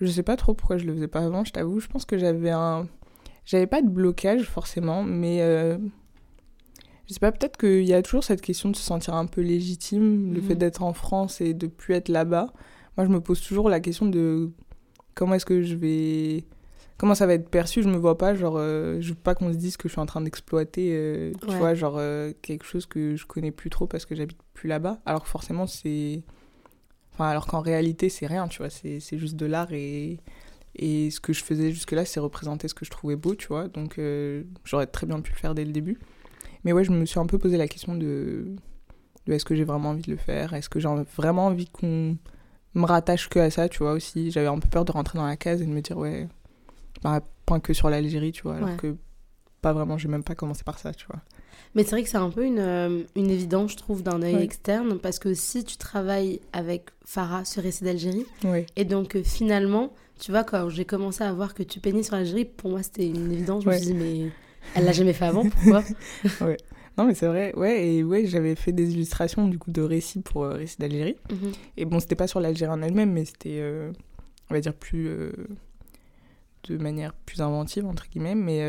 Je 0.00 0.06
sais 0.06 0.22
pas 0.22 0.36
trop 0.36 0.54
pourquoi 0.54 0.78
je 0.78 0.84
le 0.86 0.94
faisais 0.94 1.08
pas 1.08 1.20
avant, 1.20 1.44
je 1.44 1.52
t'avoue. 1.52 1.80
Je 1.80 1.88
pense 1.88 2.04
que 2.04 2.18
j'avais 2.18 2.50
un. 2.50 2.86
J'avais 3.44 3.66
pas 3.66 3.82
de 3.82 3.88
blocage 3.88 4.44
forcément, 4.44 5.02
mais. 5.02 5.38
euh, 5.42 5.78
Je 7.08 7.14
sais 7.14 7.20
pas, 7.20 7.32
peut-être 7.32 7.56
qu'il 7.56 7.84
y 7.86 7.94
a 7.94 8.02
toujours 8.02 8.22
cette 8.22 8.42
question 8.42 8.68
de 8.70 8.76
se 8.76 8.82
sentir 8.82 9.14
un 9.14 9.24
peu 9.24 9.40
légitime, 9.40 10.34
le 10.34 10.40
Mhm. 10.42 10.46
fait 10.46 10.54
d'être 10.56 10.82
en 10.82 10.92
France 10.92 11.40
et 11.40 11.54
de 11.54 11.66
plus 11.66 11.94
être 11.94 12.08
là-bas. 12.10 12.52
Moi, 12.98 13.06
je 13.06 13.10
me 13.10 13.20
pose 13.20 13.40
toujours 13.40 13.70
la 13.70 13.80
question 13.80 14.04
de 14.06 14.50
comment 15.14 15.34
est-ce 15.34 15.46
que 15.46 15.62
je 15.62 15.74
vais. 15.74 16.44
Comment 16.98 17.14
ça 17.14 17.26
va 17.26 17.32
être 17.34 17.48
perçu 17.48 17.82
Je 17.82 17.88
me 17.88 17.96
vois 17.96 18.18
pas, 18.18 18.34
genre. 18.34 18.56
euh, 18.58 18.98
je 19.00 19.10
veux 19.10 19.14
pas 19.14 19.34
qu'on 19.34 19.50
se 19.52 19.56
dise 19.56 19.76
que 19.78 19.88
je 19.88 19.92
suis 19.94 20.00
en 20.02 20.06
train 20.06 20.20
d'exploiter, 20.20 20.90
euh, 20.92 21.32
tu 21.40 21.48
Ouais. 21.48 21.56
vois, 21.58 21.74
genre 21.74 21.94
euh, 21.96 22.32
quelque 22.42 22.64
chose 22.66 22.84
que 22.86 23.16
je 23.16 23.24
connais 23.24 23.52
plus 23.52 23.70
trop 23.70 23.86
parce 23.86 24.04
que 24.04 24.14
j'habite 24.14 24.38
plus 24.52 24.68
là-bas. 24.68 24.98
Alors 25.06 25.22
que 25.22 25.28
forcément, 25.28 25.66
c'est. 25.66 26.22
Enfin, 27.18 27.30
alors 27.30 27.46
qu'en 27.48 27.60
réalité, 27.60 28.08
c'est 28.08 28.26
rien, 28.28 28.46
tu 28.46 28.58
vois, 28.58 28.70
c'est 28.70 29.00
juste 29.18 29.34
de 29.36 29.46
l'art 29.46 29.72
et. 29.72 30.20
Et 30.80 31.10
ce 31.10 31.18
que 31.18 31.32
je 31.32 31.42
faisais 31.42 31.72
jusque-là, 31.72 32.04
c'est 32.04 32.20
représenter 32.20 32.68
ce 32.68 32.74
que 32.74 32.84
je 32.84 32.90
trouvais 32.90 33.16
beau, 33.16 33.34
tu 33.34 33.48
vois. 33.48 33.66
Donc, 33.66 33.98
euh, 33.98 34.44
j'aurais 34.64 34.86
très 34.86 35.06
bien 35.06 35.20
pu 35.20 35.32
le 35.32 35.36
faire 35.36 35.52
dès 35.52 35.64
le 35.64 35.72
début. 35.72 35.98
Mais 36.62 36.72
ouais, 36.72 36.84
je 36.84 36.92
me 36.92 37.04
suis 37.04 37.18
un 37.18 37.26
peu 37.26 37.36
posé 37.36 37.56
la 37.56 37.66
question 37.66 37.96
de, 37.96 38.46
de 39.26 39.32
est-ce 39.32 39.44
que 39.44 39.56
j'ai 39.56 39.64
vraiment 39.64 39.88
envie 39.88 40.02
de 40.02 40.12
le 40.12 40.16
faire? 40.18 40.54
Est-ce 40.54 40.68
que 40.68 40.78
j'ai 40.78 40.88
vraiment 41.16 41.46
envie 41.46 41.66
qu'on 41.68 42.16
me 42.74 42.84
rattache 42.84 43.28
que 43.28 43.40
à 43.40 43.50
ça, 43.50 43.68
tu 43.68 43.78
vois, 43.78 43.92
aussi? 43.94 44.30
J'avais 44.30 44.46
un 44.46 44.60
peu 44.60 44.68
peur 44.68 44.84
de 44.84 44.92
rentrer 44.92 45.18
dans 45.18 45.26
la 45.26 45.36
case 45.36 45.62
et 45.62 45.66
de 45.66 45.70
me 45.70 45.80
dire, 45.80 45.96
ouais, 45.98 46.28
bah, 47.02 47.22
point 47.44 47.58
que 47.58 47.72
sur 47.72 47.90
l'Algérie, 47.90 48.30
tu 48.30 48.42
vois, 48.42 48.54
alors 48.56 48.68
Ouais. 48.68 48.76
que 48.76 48.94
pas 49.62 49.72
vraiment, 49.72 49.98
j'ai 49.98 50.08
même 50.08 50.22
pas 50.24 50.34
commencé 50.34 50.62
par 50.64 50.78
ça, 50.78 50.92
tu 50.92 51.06
vois. 51.06 51.20
Mais 51.74 51.82
c'est 51.84 51.90
vrai 51.90 52.02
que 52.02 52.08
c'est 52.08 52.16
un 52.16 52.30
peu 52.30 52.44
une, 52.44 52.58
euh, 52.58 53.02
une 53.16 53.30
évidence, 53.30 53.72
je 53.72 53.76
trouve, 53.76 54.02
d'un 54.02 54.22
œil 54.22 54.36
Ouais. 54.36 54.44
externe, 54.44 54.98
parce 54.98 55.18
que 55.18 55.34
si 55.34 55.64
tu 55.64 55.76
travailles 55.76 56.40
avec 56.52 56.86
Farah 57.04 57.44
sur 57.44 57.62
Récit 57.62 57.84
d'Algérie, 57.84 58.24
Ouais. 58.44 58.64
et 58.76 58.84
donc 58.84 59.16
euh, 59.16 59.22
finalement, 59.22 59.92
tu 60.18 60.30
vois, 60.30 60.44
quand 60.44 60.68
j'ai 60.70 60.84
commencé 60.84 61.22
à 61.24 61.32
voir 61.32 61.54
que 61.54 61.62
tu 61.62 61.78
peignais 61.80 62.02
sur 62.02 62.16
l'Algérie, 62.16 62.44
pour 62.44 62.70
moi 62.70 62.82
c'était 62.82 63.06
une 63.08 63.30
évidence, 63.32 63.64
je 63.64 63.68
Ouais. 63.68 63.74
me 63.74 63.80
suis 63.80 63.92
dit, 63.92 63.94
mais 63.94 64.30
elle 64.74 64.84
l'a 64.84 64.92
jamais 64.92 65.12
fait 65.12 65.26
avant, 65.26 65.44
pourquoi? 65.48 65.82
Non, 66.96 67.04
mais 67.06 67.14
c'est 67.14 67.28
vrai, 67.28 67.54
ouais, 67.54 67.86
et 67.86 68.02
ouais, 68.02 68.26
j'avais 68.26 68.56
fait 68.56 68.72
des 68.72 68.92
illustrations, 68.92 69.46
du 69.46 69.56
coup, 69.56 69.70
de 69.70 69.82
récits 69.82 70.18
pour 70.20 70.42
euh, 70.42 70.54
Récits 70.54 70.78
d'Algérie. 70.80 71.14
Mhm. 71.30 71.52
Et 71.76 71.84
bon, 71.84 72.00
c'était 72.00 72.16
pas 72.16 72.26
sur 72.26 72.40
l'Algérie 72.40 72.72
en 72.72 72.82
elle-même, 72.82 73.12
mais 73.12 73.24
c'était, 73.24 73.60
euh, 73.60 73.92
on 74.50 74.54
va 74.54 74.60
dire, 74.60 74.74
plus. 74.74 75.06
euh, 75.06 75.30
de 76.68 76.76
manière 76.76 77.12
plus 77.14 77.40
inventive, 77.40 77.86
entre 77.86 78.08
guillemets. 78.10 78.34
Mais, 78.34 78.60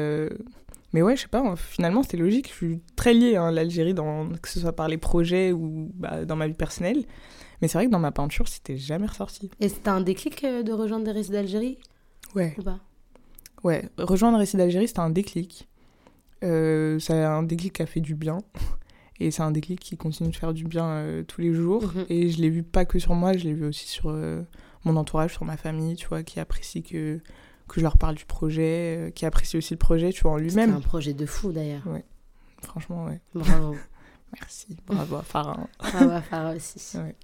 mais 0.94 1.02
ouais, 1.02 1.16
je 1.16 1.22
sais 1.22 1.28
pas, 1.28 1.40
hein, 1.40 1.56
finalement, 1.56 2.04
c'était 2.04 2.18
logique. 2.18 2.48
Je 2.50 2.54
suis 2.54 2.82
très 2.96 3.14
liée 3.14 3.36
à 3.36 3.52
l'Algérie, 3.52 3.94
dans, 3.94 4.30
que 4.30 4.50
ce 4.50 4.60
soit 4.60 4.76
par 4.76 4.88
les 4.88 4.98
projets 4.98 5.52
ou 5.52 5.92
bah, 5.96 6.26
dans 6.26 6.36
ma 6.36 6.48
vie 6.48 6.54
personnelle. 6.54 7.06
Mais 7.62 7.68
c'est 7.68 7.78
vrai 7.78 7.88
que 7.88 7.92
dans 7.92 8.00
ma 8.00 8.12
peinture, 8.12 8.48
c'était 8.48 8.78
jamais 8.78 9.06
ressorti. 9.06 9.52
Et 9.60 9.70
c'était 9.70 9.90
un 9.90 10.02
déclic 10.02 10.44
euh, 10.44 10.64
de 10.64 10.72
rejoindre 10.72 11.06
des 11.06 11.12
Récits 11.12 11.32
d'Algérie? 11.32 11.78
Ouais, 12.36 12.56
ou 12.58 12.64
pas? 12.64 12.80
Ouais. 13.64 13.90
Rejoindre 13.98 14.38
Récits 14.38 14.58
d'Algérie, 14.58 14.88
c'était 14.88 15.00
un 15.00 15.10
déclic. 15.10 15.68
Euh, 16.44 17.00
c'est 17.00 17.24
un 17.24 17.44
déclic 17.44 17.74
qui 17.74 17.82
a 17.82 17.86
fait 17.86 18.00
du 18.00 18.16
bien. 18.16 18.38
Et 19.20 19.32
c'est 19.32 19.42
un 19.42 19.52
déclic 19.52 19.82
qui 19.82 19.98
continue 19.98 20.30
de 20.30 20.36
faire 20.36 20.54
du 20.54 20.64
bien 20.64 20.88
euh, 20.88 21.24
tous 21.24 21.42
les 21.42 21.54
jours. 21.54 21.84
Mhm. 21.94 22.06
Et 22.10 22.30
je 22.30 22.42
l'ai 22.42 22.50
vu 22.50 22.64
pas 22.64 22.86
que 22.86 23.00
sur 23.00 23.16
moi, 23.16 23.34
je 23.36 23.44
l'ai 23.44 23.54
vu 23.54 23.66
aussi 23.66 23.88
sur 23.88 24.10
euh, 24.10 24.42
mon 24.86 24.96
entourage, 24.96 25.34
sur 25.34 25.44
ma 25.44 25.58
famille, 25.58 25.96
tu 25.96 26.08
vois, 26.08 26.24
qui 26.24 26.40
apprécie 26.40 26.84
que, 26.84 27.20
que 27.70 27.80
je 27.80 27.82
leur 27.86 27.98
parle 27.98 28.16
du 28.16 28.26
projet, 28.26 28.98
euh, 28.98 29.10
qui 29.12 29.26
apprécie 29.26 29.56
aussi 29.58 29.74
le 29.74 29.78
projet, 29.78 30.12
tu 30.12 30.22
vois, 30.24 30.32
en 30.34 30.38
lui-même. 30.38 30.74
un 30.74 30.82
projet 30.82 31.14
de 31.14 31.26
fou 31.26 31.52
d'ailleurs. 31.52 31.84
Franchement, 32.64 33.06
ouais. 33.06 33.22
Bravo. 33.34 33.76
Merci. 34.40 34.78
Bravo 34.86 35.16
à 35.16 35.24
Farah. 35.24 35.68
Bravo 35.80 36.10
à 36.12 36.22
Farah 36.22 36.56
aussi. 36.56 36.98
Ouais. 36.98 37.16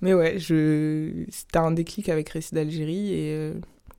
Mais 0.00 0.14
ouais, 0.14 0.38
je... 0.38 1.24
c'était 1.30 1.58
un 1.58 1.70
déclic 1.70 2.08
avec 2.08 2.28
Récit 2.28 2.54
d'Algérie. 2.54 3.12
Et, 3.12 3.30
euh, 3.34 3.54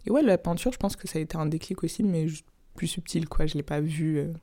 et 0.06 0.12
ouais, 0.12 0.22
la 0.22 0.38
peinture, 0.38 0.72
je 0.74 0.78
pense 0.78 0.96
que 0.98 1.08
ça 1.08 1.18
a 1.18 1.22
été 1.22 1.38
un 1.38 1.46
déclic 1.46 1.82
aussi, 1.84 2.04
mais 2.04 2.28
plus 2.76 2.88
subtil, 2.88 3.30
quoi. 3.30 3.46
Je 3.46 3.54
l'ai 3.56 3.64
pas 3.64 3.80
vu. 3.80 4.18
euh. 4.20 4.34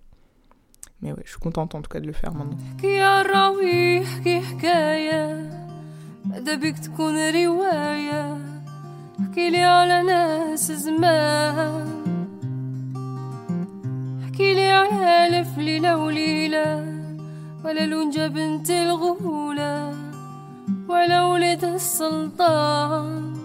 Mais 1.02 1.12
ouais, 1.12 1.22
je 1.24 1.30
suis 1.30 1.38
contente 1.38 1.74
en 1.74 1.82
tout 1.82 1.90
cas 1.90 2.00
de 2.00 2.06
le 2.06 2.12
faire 2.12 2.32
maintenant. 2.34 2.56
احكيلي 9.22 9.62
على 9.64 10.02
ناس 10.02 10.72
زمان. 10.72 11.88
احكيلي 14.24 14.70
على 14.70 15.26
ألف 15.26 15.58
ليلة 15.58 15.96
وليلة 15.96 17.00
ولا 17.64 17.86
لونجة 17.86 18.26
بنت 18.26 18.70
الغولة 18.70 19.94
ولا 20.88 21.24
ولد 21.24 21.64
السلطان. 21.64 23.36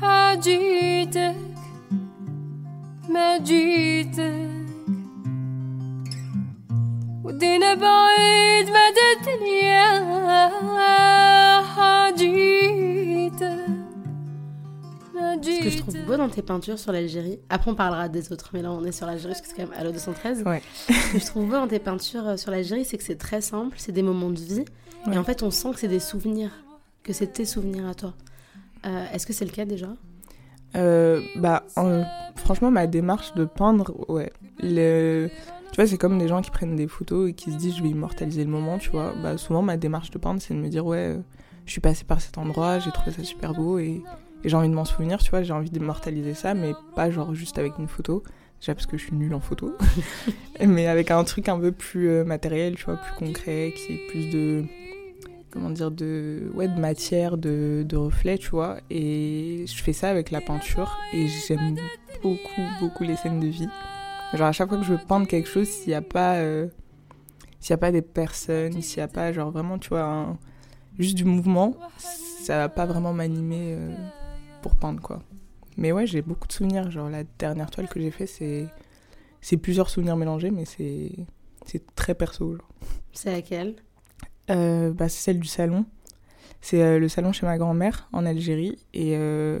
حاجيتك 0.00 1.36
ما 3.08 3.38
جيتك. 3.38 4.56
ودينا 7.24 7.74
بعيد 7.74 8.66
مدى 8.68 9.06
الدنيا 9.16 9.86
Ce 15.42 15.62
que 15.62 15.70
je 15.70 15.78
trouve 15.78 15.96
beau 16.06 16.16
dans 16.16 16.28
tes 16.28 16.42
peintures 16.42 16.78
sur 16.78 16.92
l'Algérie, 16.92 17.38
après 17.48 17.70
on 17.70 17.74
parlera 17.74 18.08
des 18.08 18.32
autres, 18.32 18.50
mais 18.52 18.62
là 18.62 18.72
on 18.72 18.84
est 18.84 18.92
sur 18.92 19.06
l'Algérie 19.06 19.32
parce 19.32 19.40
que 19.40 19.48
c'est 19.48 19.54
quand 19.56 19.70
même 19.70 19.78
à 19.78 19.90
213. 19.90 20.42
Ouais. 20.44 20.62
Ce 20.88 21.12
que 21.12 21.18
je 21.18 21.26
trouve 21.26 21.46
beau 21.46 21.52
dans 21.52 21.68
tes 21.68 21.78
peintures 21.78 22.28
euh, 22.28 22.36
sur 22.36 22.50
l'Algérie, 22.50 22.84
c'est 22.84 22.96
que 22.98 23.04
c'est 23.04 23.16
très 23.16 23.40
simple, 23.40 23.76
c'est 23.78 23.92
des 23.92 24.02
moments 24.02 24.30
de 24.30 24.40
vie, 24.40 24.64
ouais. 25.06 25.14
et 25.14 25.18
en 25.18 25.24
fait 25.24 25.42
on 25.42 25.50
sent 25.50 25.72
que 25.72 25.80
c'est 25.80 25.88
des 25.88 26.00
souvenirs, 26.00 26.50
que 27.02 27.12
c'est 27.12 27.28
tes 27.28 27.44
souvenirs 27.44 27.86
à 27.86 27.94
toi. 27.94 28.14
Euh, 28.86 29.04
est-ce 29.12 29.26
que 29.26 29.32
c'est 29.32 29.44
le 29.44 29.50
cas 29.50 29.64
déjà? 29.64 29.88
Euh, 30.76 31.22
bah, 31.36 31.64
franchement, 32.36 32.70
ma 32.70 32.86
démarche 32.86 33.34
de 33.34 33.44
peindre, 33.44 33.94
ouais. 34.08 34.32
Tu 34.60 35.76
vois, 35.76 35.86
c'est 35.86 35.98
comme 35.98 36.18
des 36.18 36.28
gens 36.28 36.42
qui 36.42 36.50
prennent 36.50 36.76
des 36.76 36.86
photos 36.86 37.30
et 37.30 37.32
qui 37.32 37.50
se 37.50 37.56
disent 37.56 37.76
je 37.76 37.82
vais 37.82 37.88
immortaliser 37.88 38.44
le 38.44 38.50
moment, 38.50 38.78
tu 38.78 38.90
vois. 38.90 39.12
Bah, 39.22 39.38
souvent, 39.38 39.62
ma 39.62 39.76
démarche 39.76 40.10
de 40.10 40.18
peindre, 40.18 40.40
c'est 40.40 40.54
de 40.54 40.58
me 40.58 40.68
dire 40.68 40.86
ouais, 40.86 41.18
je 41.66 41.72
suis 41.72 41.80
passée 41.80 42.04
par 42.04 42.20
cet 42.20 42.38
endroit, 42.38 42.78
j'ai 42.78 42.92
trouvé 42.92 43.10
ça 43.10 43.24
super 43.24 43.52
beau 43.52 43.78
et 43.78 44.02
et 44.44 44.48
j'ai 44.48 44.56
envie 44.56 44.68
de 44.68 44.74
m'en 44.74 44.84
souvenir, 44.84 45.18
tu 45.22 45.30
vois. 45.30 45.42
J'ai 45.42 45.52
envie 45.52 45.70
d'immortaliser 45.70 46.34
ça, 46.34 46.54
mais 46.54 46.72
pas 46.94 47.10
genre 47.10 47.34
juste 47.34 47.58
avec 47.58 47.78
une 47.78 47.88
photo. 47.88 48.22
Déjà 48.60 48.74
parce 48.74 48.86
que 48.86 48.96
je 48.96 49.04
suis 49.04 49.14
nulle 49.14 49.34
en 49.34 49.40
photo, 49.40 49.76
mais 50.66 50.86
avec 50.86 51.10
un 51.10 51.22
truc 51.24 51.48
un 51.50 51.58
peu 51.60 51.72
plus 51.72 52.08
euh, 52.08 52.24
matériel, 52.24 52.74
tu 52.76 52.84
vois, 52.86 52.96
plus 52.96 53.12
concret, 53.14 53.72
qui 53.76 53.94
est 53.94 54.06
plus 54.08 54.30
de 54.30 54.64
comment 55.50 55.70
dire 55.70 55.90
de 55.90 56.50
ouais 56.54 56.68
de 56.68 56.78
matière 56.78 57.38
de, 57.38 57.84
de 57.88 57.96
reflets 57.96 58.36
tu 58.36 58.50
vois 58.50 58.76
et 58.90 59.64
je 59.66 59.82
fais 59.82 59.94
ça 59.94 60.10
avec 60.10 60.30
la 60.30 60.42
peinture 60.42 60.98
et 61.14 61.26
j'aime 61.28 61.76
beaucoup 62.22 62.60
beaucoup 62.80 63.04
les 63.04 63.16
scènes 63.16 63.40
de 63.40 63.46
vie 63.46 63.68
genre 64.34 64.48
à 64.48 64.52
chaque 64.52 64.68
fois 64.68 64.76
que 64.76 64.84
je 64.84 64.92
veux 64.92 64.98
peindre 65.08 65.26
quelque 65.26 65.48
chose 65.48 65.66
s'il 65.66 65.88
n'y 65.88 65.94
a 65.94 66.02
pas 66.02 66.34
euh, 66.34 66.66
s'il 67.60 67.70
y 67.70 67.72
a 67.72 67.78
pas 67.78 67.90
des 67.92 68.02
personnes 68.02 68.82
s'il 68.82 68.98
n'y 68.98 69.04
a 69.04 69.08
pas 69.08 69.32
genre 69.32 69.50
vraiment 69.50 69.78
tu 69.78 69.88
vois 69.90 70.02
un- 70.04 70.36
juste 70.98 71.14
du 71.16 71.24
mouvement 71.24 71.74
ça 72.42 72.58
va 72.58 72.68
pas 72.68 72.84
vraiment 72.84 73.14
m'animer 73.14 73.76
euh, 73.76 73.94
pour 74.68 74.76
peindre 74.76 75.00
quoi 75.00 75.22
mais 75.76 75.92
ouais 75.92 76.06
j'ai 76.06 76.22
beaucoup 76.22 76.48
de 76.48 76.52
souvenirs 76.52 76.90
genre 76.90 77.08
la 77.10 77.22
dernière 77.38 77.70
toile 77.70 77.88
que 77.88 78.00
j'ai 78.00 78.10
fait 78.10 78.26
c'est 78.26 78.66
c'est 79.40 79.56
plusieurs 79.58 79.88
souvenirs 79.90 80.16
mélangés 80.16 80.50
mais 80.50 80.64
c'est 80.64 81.12
c'est 81.66 81.84
très 81.96 82.14
perso. 82.14 82.56
C'est 83.12 83.32
laquelle? 83.32 83.74
Euh, 84.50 84.92
bah, 84.92 85.08
c'est 85.08 85.18
celle 85.24 85.40
du 85.40 85.48
salon. 85.48 85.84
C'est 86.60 86.80
euh, 86.80 86.98
le 87.00 87.08
salon 87.08 87.32
chez 87.32 87.44
ma 87.44 87.58
grand-mère 87.58 88.08
en 88.12 88.24
Algérie. 88.24 88.78
Et, 88.94 89.16
euh, 89.16 89.58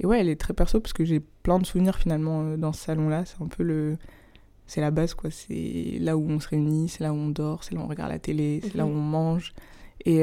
et 0.00 0.06
ouais, 0.06 0.20
elle 0.20 0.30
est 0.30 0.40
très 0.40 0.54
perso 0.54 0.80
parce 0.80 0.94
que 0.94 1.04
j'ai 1.04 1.20
plein 1.20 1.58
de 1.58 1.66
souvenirs 1.66 1.96
finalement 1.96 2.56
dans 2.56 2.72
ce 2.72 2.82
salon-là. 2.84 3.24
C'est 3.26 3.42
un 3.42 3.46
peu 3.48 3.62
le. 3.62 3.98
C'est 4.66 4.80
la 4.80 4.90
base 4.90 5.12
quoi. 5.12 5.30
C'est 5.30 5.98
là 6.00 6.16
où 6.16 6.26
on 6.30 6.40
se 6.40 6.48
réunit, 6.48 6.88
c'est 6.88 7.02
là 7.04 7.12
où 7.12 7.16
on 7.16 7.28
dort, 7.28 7.62
c'est 7.62 7.74
là 7.74 7.80
où 7.82 7.84
on 7.84 7.88
regarde 7.88 8.10
la 8.10 8.18
télé, 8.18 8.60
c'est 8.62 8.74
là 8.74 8.86
où 8.86 8.90
Mhm. 8.90 8.96
on 8.96 9.02
mange. 9.02 9.52
Et, 10.06 10.22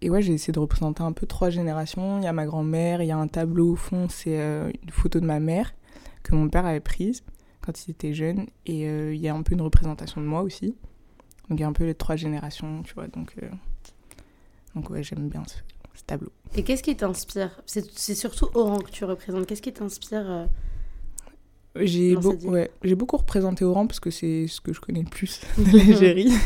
et 0.00 0.10
ouais, 0.10 0.22
j'ai 0.22 0.32
essayé 0.34 0.52
de 0.52 0.58
représenter 0.58 1.02
un 1.02 1.12
peu 1.12 1.26
trois 1.26 1.50
générations. 1.50 2.18
Il 2.18 2.24
y 2.24 2.26
a 2.26 2.32
ma 2.32 2.46
grand-mère, 2.46 3.02
il 3.02 3.06
y 3.06 3.10
a 3.12 3.16
un 3.18 3.26
tableau 3.28 3.72
au 3.72 3.76
fond, 3.76 4.08
c'est 4.08 4.38
euh, 4.38 4.70
une 4.82 4.90
photo 4.90 5.20
de 5.20 5.26
ma 5.26 5.40
mère 5.40 5.74
que 6.22 6.34
mon 6.34 6.48
père 6.48 6.66
avait 6.66 6.80
prise 6.80 7.22
quand 7.60 7.86
il 7.86 7.90
était 7.90 8.14
jeune. 8.14 8.46
Et 8.66 8.86
euh, 8.88 9.14
il 9.14 9.20
y 9.20 9.28
a 9.28 9.34
un 9.34 9.42
peu 9.42 9.54
une 9.54 9.62
représentation 9.62 10.20
de 10.20 10.26
moi 10.26 10.42
aussi. 10.42 10.76
Donc 11.48 11.58
il 11.58 11.60
y 11.60 11.64
a 11.64 11.68
un 11.68 11.72
peu 11.72 11.84
les 11.84 11.94
trois 11.94 12.16
générations, 12.16 12.82
tu 12.82 12.94
vois. 12.94 13.08
Donc, 13.08 13.32
euh, 13.42 13.48
donc 14.74 14.90
ouais, 14.90 15.02
j'aime 15.02 15.28
bien 15.28 15.42
ce, 15.46 15.56
ce 15.94 16.02
tableau. 16.04 16.30
Et 16.54 16.62
qu'est-ce 16.62 16.82
qui 16.82 16.96
t'inspire? 16.96 17.60
C'est 17.66 18.14
surtout 18.14 18.48
Oran 18.54 18.78
que 18.78 18.90
tu 18.90 19.04
représentes. 19.04 19.46
Qu'est-ce 19.46 19.62
qui 19.62 19.72
t'inspire 19.72 20.48
J'ai 21.76 22.16
beau- 22.16 22.34
ouais, 22.44 22.70
j'ai 22.82 22.94
beaucoup 22.94 23.16
représenté 23.16 23.64
Oran 23.64 23.86
parce 23.86 24.00
que 24.00 24.10
c'est 24.10 24.46
ce 24.48 24.60
que 24.60 24.72
je 24.72 24.80
connais 24.80 25.02
le 25.02 25.08
plus 25.08 25.40
de 25.58 25.76
l'Algérie. 25.76 26.32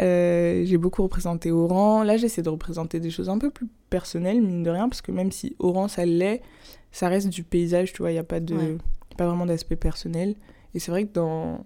Euh, 0.00 0.64
j'ai 0.64 0.78
beaucoup 0.78 1.02
représenté 1.02 1.50
Oran. 1.50 2.02
Là, 2.02 2.16
j'essaie 2.16 2.42
de 2.42 2.48
représenter 2.48 2.98
des 3.00 3.10
choses 3.10 3.28
un 3.28 3.38
peu 3.38 3.50
plus 3.50 3.66
personnelles, 3.90 4.40
mine 4.40 4.62
de 4.62 4.70
rien, 4.70 4.88
parce 4.88 5.02
que 5.02 5.12
même 5.12 5.30
si 5.32 5.54
Oran, 5.58 5.88
ça 5.88 6.06
l'est, 6.06 6.40
ça 6.90 7.08
reste 7.08 7.28
du 7.28 7.42
paysage, 7.44 7.92
tu 7.92 7.98
vois, 7.98 8.10
il 8.10 8.14
n'y 8.14 8.18
a 8.20 8.24
pas, 8.24 8.40
de, 8.40 8.54
Ouais. 8.54 8.76
pas 9.16 9.26
vraiment 9.26 9.46
d'aspect 9.46 9.76
personnel. 9.76 10.34
Et 10.74 10.78
c'est 10.78 10.90
vrai 10.90 11.04
que 11.06 11.12
dans 11.12 11.62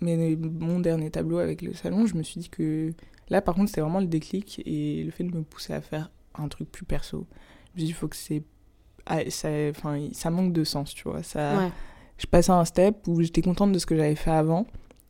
mes, 0.00 0.36
mon 0.36 0.78
dernier 0.80 1.10
tableau 1.10 1.38
avec 1.38 1.62
le 1.62 1.74
salon, 1.74 2.06
je 2.06 2.14
me 2.16 2.22
suis 2.22 2.40
dit 2.40 2.48
que 2.48 2.92
là, 3.28 3.42
par 3.42 3.54
contre, 3.54 3.68
c'était 3.68 3.80
vraiment 3.80 4.00
le 4.00 4.06
déclic 4.06 4.62
et 4.64 5.02
le 5.04 5.10
fait 5.10 5.24
de 5.24 5.34
me 5.36 5.42
pousser 5.42 5.72
à 5.72 5.80
faire 5.80 6.10
un 6.36 6.48
truc 6.48 6.70
plus 6.70 6.84
perso. 6.84 7.26
Je 7.28 7.72
me 7.74 7.78
suis 7.78 7.84
dit, 7.86 7.90
il 7.90 7.94
faut 7.94 8.08
que 8.08 8.16
c'est. 8.16 8.42
ah, 9.06 9.28
ça, 9.28 9.48
enfin, 9.70 10.08
ça 10.12 10.30
manque 10.30 10.52
de 10.52 10.62
sens, 10.64 10.94
tu 10.94 11.08
vois. 11.08 11.22
Ça, 11.24 11.58
Ouais. 11.58 11.70
je 12.18 12.26
passais 12.26 12.52
un 12.52 12.64
step 12.64 12.96
où 13.08 13.20
j'étais 13.20 13.42
contente 13.42 13.72
de 13.72 13.78
ce 13.80 13.86
que 13.86 13.96
j'avais 13.96 14.14
fait 14.14 14.30
avant, 14.30 14.66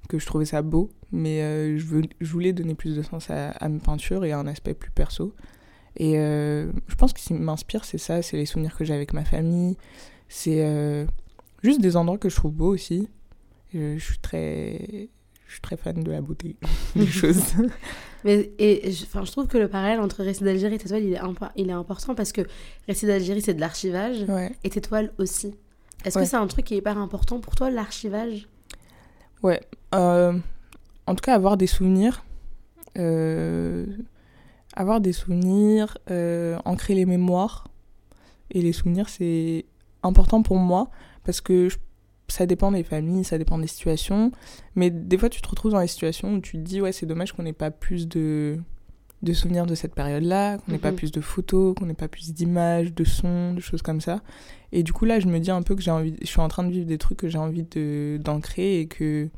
que 0.09 0.19
je 0.19 0.25
trouvais 0.27 0.47
ça 0.47 0.63
beau, 0.63 0.91
mais 1.13 1.43
euh, 1.43 1.79
je, 1.79 1.85
veux- 1.87 2.03
je 2.21 2.33
voulais 2.33 2.53
donner 2.53 2.75
plus 2.75 2.97
de 2.97 3.03
sens 3.03 3.31
à, 3.31 3.51
à 3.51 3.69
mes 3.69 3.79
peintures 3.81 4.25
et 4.25 4.33
à 4.33 4.39
un 4.39 4.47
aspect 4.47 4.75
plus 4.75 4.91
perso. 4.91 5.35
Et 5.97 6.19
euh, 6.19 6.71
je 6.87 6.95
pense 6.95 7.13
que 7.13 7.21
ce 7.21 7.27
qui 7.29 7.35
m'inspire, 7.35 7.85
c'est 7.85 7.99
ça, 7.99 8.23
c'est 8.23 8.37
les 8.37 8.47
souvenirs 8.47 8.77
que 8.77 8.85
j'ai 8.85 8.95
avec 8.95 9.13
ma 9.13 9.25
famille, 9.25 9.77
c'est 10.29 10.65
euh, 10.65 11.05
juste 11.63 11.81
des 11.81 11.97
endroits 11.97 12.19
que 12.19 12.29
je 12.29 12.37
trouve 12.37 12.53
beaux 12.53 12.73
aussi. 12.73 13.09
Je, 13.75 13.99
je 13.99 14.05
suis 14.05 14.19
très, 14.19 15.09
je 15.47 15.53
suis 15.53 15.61
très 15.61 15.77
fan 15.77 16.03
de 16.03 16.11
la 16.11 16.21
beauté 16.21 16.57
des 16.97 17.07
choses. 17.07 17.43
Mais 18.25 18.51
et, 18.59 18.93
je, 18.93 19.05
je 19.07 19.31
trouve 19.33 19.47
que 19.49 19.57
le 19.59 19.67
parallèle 19.69 19.99
entre 20.01 20.23
Récit 20.23 20.45
d'Algérie 20.45 20.75
et 20.75 20.79
tes 20.79 20.89
toiles, 20.89 21.05
il 21.05 21.13
est, 21.15 21.19
impo- 21.21 21.51
il 21.57 21.71
est 21.71 21.75
important 21.75 22.15
parce 22.15 22.33
que 22.33 22.43
Récit 22.87 23.07
d'Algérie, 23.07 23.41
c'est 23.43 23.55
de 23.55 23.61
l'archivage 23.61 24.23
ouais. 24.29 24.53
et 24.63 24.71
tes 24.71 24.81
toiles 24.81 25.11
aussi. 25.19 25.55
Est-ce 26.05 26.19
Ouais. 26.19 26.25
que 26.25 26.31
c'est 26.31 26.37
un 26.37 26.47
truc 26.47 26.67
qui 26.67 26.75
est 26.75 26.79
hyper 26.79 26.99
important 26.99 27.41
pour 27.41 27.55
toi, 27.57 27.71
l'archivage? 27.71 28.47
Ouais. 29.43 29.61
euh, 29.95 30.39
en 31.11 31.15
tout 31.15 31.23
cas, 31.23 31.35
avoir 31.35 31.57
des 31.57 31.67
souvenirs. 31.67 32.25
euh, 32.99 33.87
avoir 34.75 35.01
des 35.01 35.13
souvenirs, 35.13 35.97
euh, 36.11 36.59
ancrer 36.65 36.95
les 36.95 37.07
mémoires. 37.07 37.69
Et 38.51 38.63
les 38.63 38.73
souvenirs, 38.73 39.09
c'est 39.09 39.65
important 40.03 40.43
pour 40.43 40.57
moi 40.59 40.91
parce 41.25 41.41
que 41.41 41.69
je- 41.69 41.77
ça 42.29 42.47
dépend 42.47 42.73
des 42.73 42.83
familles, 42.83 43.23
ça 43.25 43.39
dépend 43.39 43.59
des 43.59 43.67
situations. 43.69 44.33
Mais 44.75 44.91
des 44.91 45.19
fois, 45.19 45.29
tu 45.29 45.41
te 45.41 45.49
retrouves 45.49 45.73
dans 45.73 45.81
des 45.81 45.87
situations 45.87 46.35
où 46.35 46.41
tu 46.41 46.53
te 46.53 46.63
dis, 46.63 46.81
ouais, 46.81 46.91
c'est 46.93 47.07
dommage 47.07 47.33
qu'on 47.33 47.43
n'ait 47.45 47.53
pas 47.53 47.71
plus 47.71 48.09
de, 48.09 48.59
de 49.23 49.33
souvenirs 49.33 49.67
de 49.67 49.75
cette 49.77 49.95
période-là, 49.95 50.59
qu'on 50.59 50.73
n'ait 50.73 50.79
pas 50.79 50.91
Mhm. 50.91 50.97
plus 50.97 51.13
de 51.13 51.21
photos, 51.21 51.75
qu'on 51.77 51.87
n'ait 51.87 51.95
pas 51.95 52.09
plus 52.09 52.33
d'images, 52.33 52.93
de 52.95 53.05
sons, 53.05 53.55
de 53.55 53.61
choses 53.61 53.83
comme 53.83 54.01
ça. 54.01 54.21
Et 54.73 54.83
du 54.83 54.93
coup, 54.93 55.05
là, 55.05 55.21
je 55.21 55.27
me 55.29 55.39
dis 55.39 55.51
un 55.53 55.63
peu 55.63 55.75
que 55.77 55.83
j'ai 55.83 55.91
envie, 55.93 56.17
je 56.21 56.27
suis 56.27 56.41
en 56.41 56.49
train 56.49 56.65
de 56.65 56.71
vivre 56.73 56.87
des 56.87 56.99
trucs 56.99 57.19
que 57.19 57.29
j'ai 57.29 57.39
envie 57.39 57.67
d'ancrer 58.19 58.81
et 58.81 58.87
que, 58.87 59.29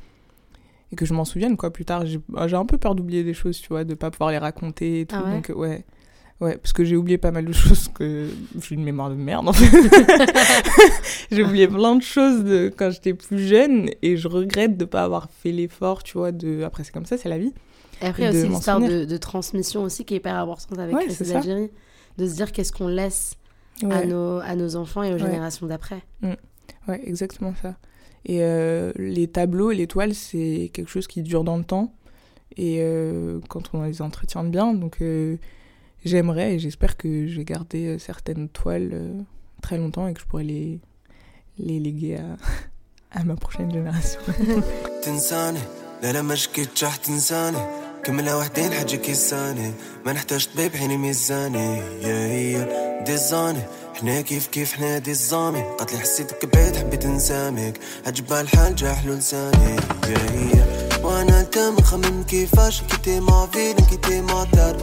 et 0.92 0.96
que 0.96 1.04
je 1.06 1.14
m'en 1.14 1.25
souvienne, 1.25 1.56
quoi, 1.56 1.72
plus 1.72 1.84
tard. 1.84 2.06
J'ai, 2.06 2.20
ah, 2.37 2.46
j'ai 2.46 2.56
un 2.56 2.66
peu 2.66 2.78
peur 2.78 2.94
d'oublier 2.94 3.25
des 3.25 3.34
choses, 3.34 3.61
tu 3.61 3.68
vois, 3.68 3.82
de 3.84 3.94
pas 3.94 4.11
pouvoir 4.11 4.30
les 4.30 4.38
raconter 4.38 5.00
et 5.00 5.06
tout. 5.06 5.16
Ah 5.18 5.25
ouais 5.25 5.32
donc, 5.34 5.50
ouais. 5.56 5.84
Ouais, 6.40 6.56
parce 6.58 6.72
que 6.72 6.84
j'ai 6.84 6.96
oublié 6.96 7.18
pas 7.18 7.30
mal 7.30 7.44
de 7.44 7.52
choses 7.52 7.88
que. 7.88 8.28
J'ai 8.61 8.75
une 8.75 8.82
mémoire 8.84 9.08
de 9.11 9.14
merde, 9.14 9.49
en 9.49 9.52
fait. 9.52 9.70
j'ai 11.30 11.42
oublié 11.42 11.68
plein 11.68 11.94
de 11.96 12.02
choses 12.02 12.44
de 12.44 12.72
quand 12.76 12.90
j'étais 12.90 13.14
plus 13.14 13.38
jeune 13.38 13.90
et 14.02 14.16
je 14.16 14.28
regrette 14.28 14.76
de 14.76 14.84
pas 14.84 15.02
avoir 15.04 15.28
fait 15.30 15.52
l'effort, 15.52 16.02
tu 16.02 16.18
vois, 16.18 16.32
de. 16.32 16.62
Après, 16.62 16.84
c'est 16.84 16.92
comme 16.92 17.06
ça, 17.06 17.16
c'est 17.16 17.28
la 17.28 17.38
vie. 17.38 17.52
Et 18.00 18.06
après, 18.06 18.22
il 18.22 18.25
y 18.25 18.28
a 18.28 18.30
aussi 18.38 18.49
l'histoire 18.49 18.80
de, 18.80 19.04
de 19.04 19.16
transmission 19.16 19.82
aussi 19.84 20.04
qui 20.04 20.14
est 20.14 20.16
hyper 20.18 20.34
importante 20.37 20.78
avec 20.78 20.94
Ouais, 20.96 21.08
ça. 21.11 21.25
d'Algérie. 21.25 21.70
De 22.18 22.26
se 22.26 22.34
dire 22.34 22.50
qu'est-ce 22.52 22.72
qu'on 22.72 22.88
laisse 22.88 23.34
à, 23.88 24.04
nos, 24.04 24.38
à 24.40 24.54
nos 24.56 24.75
enfants 24.76 25.02
et 25.04 25.11
aux 25.11 25.12
Ouais. 25.14 25.20
générations 25.20 25.66
d'après. 25.66 26.02
Ouais, 26.88 27.00
exactement 27.04 27.54
ça. 27.62 27.76
Et 28.25 28.39
euh, 28.41 28.91
les 28.97 29.27
tableaux 29.27 29.71
et 29.71 29.75
les 29.75 29.88
toiles, 29.88 30.13
c'est 30.13 30.69
quelque 30.74 30.89
chose 30.89 31.07
qui 31.07 31.21
dure 31.21 31.43
dans 31.43 31.57
le 31.57 31.63
temps. 31.63 31.93
Et 32.57 32.77
euh, 32.79 33.39
quand 33.50 33.65
on 33.74 33.83
les 33.83 34.01
entretient 34.01 34.43
bien, 34.43 34.74
donc 34.74 34.95
euh, 35.01 35.38
j'aimerais 36.03 36.55
et 36.55 36.59
j'espère 36.59 36.97
que 36.97 37.27
je 37.27 37.38
vais 37.38 37.45
garder 37.45 37.83
euh, 37.88 38.00
certaines 38.00 38.50
toiles 38.50 38.91
euh, 38.93 39.21
très 39.62 39.77
longtemps 39.77 40.07
et 40.07 40.13
que 40.13 40.21
je 40.21 40.25
pourrai 40.25 40.43
les, 40.43 40.79
les 41.67 41.79
léguer 41.79 42.15
à, 42.17 43.19
à 43.19 43.24
ma 43.24 43.36
prochaine 43.36 43.71
génération. 43.71 44.19
تنساني 45.03 45.59
لا 46.03 46.12
لا 46.12 46.21
ما 46.21 46.36
شكيتش 46.36 46.83
راح 46.83 46.95
تنساني 46.95 47.57
كملها 48.03 48.36
وحدين 48.36 48.71
حاجة 48.71 48.95
كيساني 48.95 49.71
ما 50.05 50.13
نحتاج 50.13 50.47
طبيب 50.47 50.75
حيني 50.75 50.97
ميزاني 50.97 51.77
يا 52.03 52.27
هي 52.27 53.03
ديزاني 53.05 53.62
حنا 54.00 54.20
كيف 54.20 54.46
كيف 54.46 54.72
حنا 54.72 54.99
دي 54.99 55.11
الزامي. 55.11 55.62
قالت 55.62 55.92
لي 55.92 55.99
حسيتك 55.99 56.46
بعيد 56.56 56.76
حبيت 56.76 57.06
نسامك 57.06 57.80
عجبها 58.06 58.40
الحال 58.40 58.76
جا 58.76 58.92
حلو 58.94 59.14
لساني. 59.14 59.76
وأنا 61.02 61.42
كامل 61.42 61.84
خمم 61.84 62.22
كيفاش 62.22 62.82
كيتي 62.82 63.20
ما 63.20 63.49
فيلم 63.52 63.87
كيتي 63.90 64.20
ما 64.20 64.44
دار. 64.44 64.76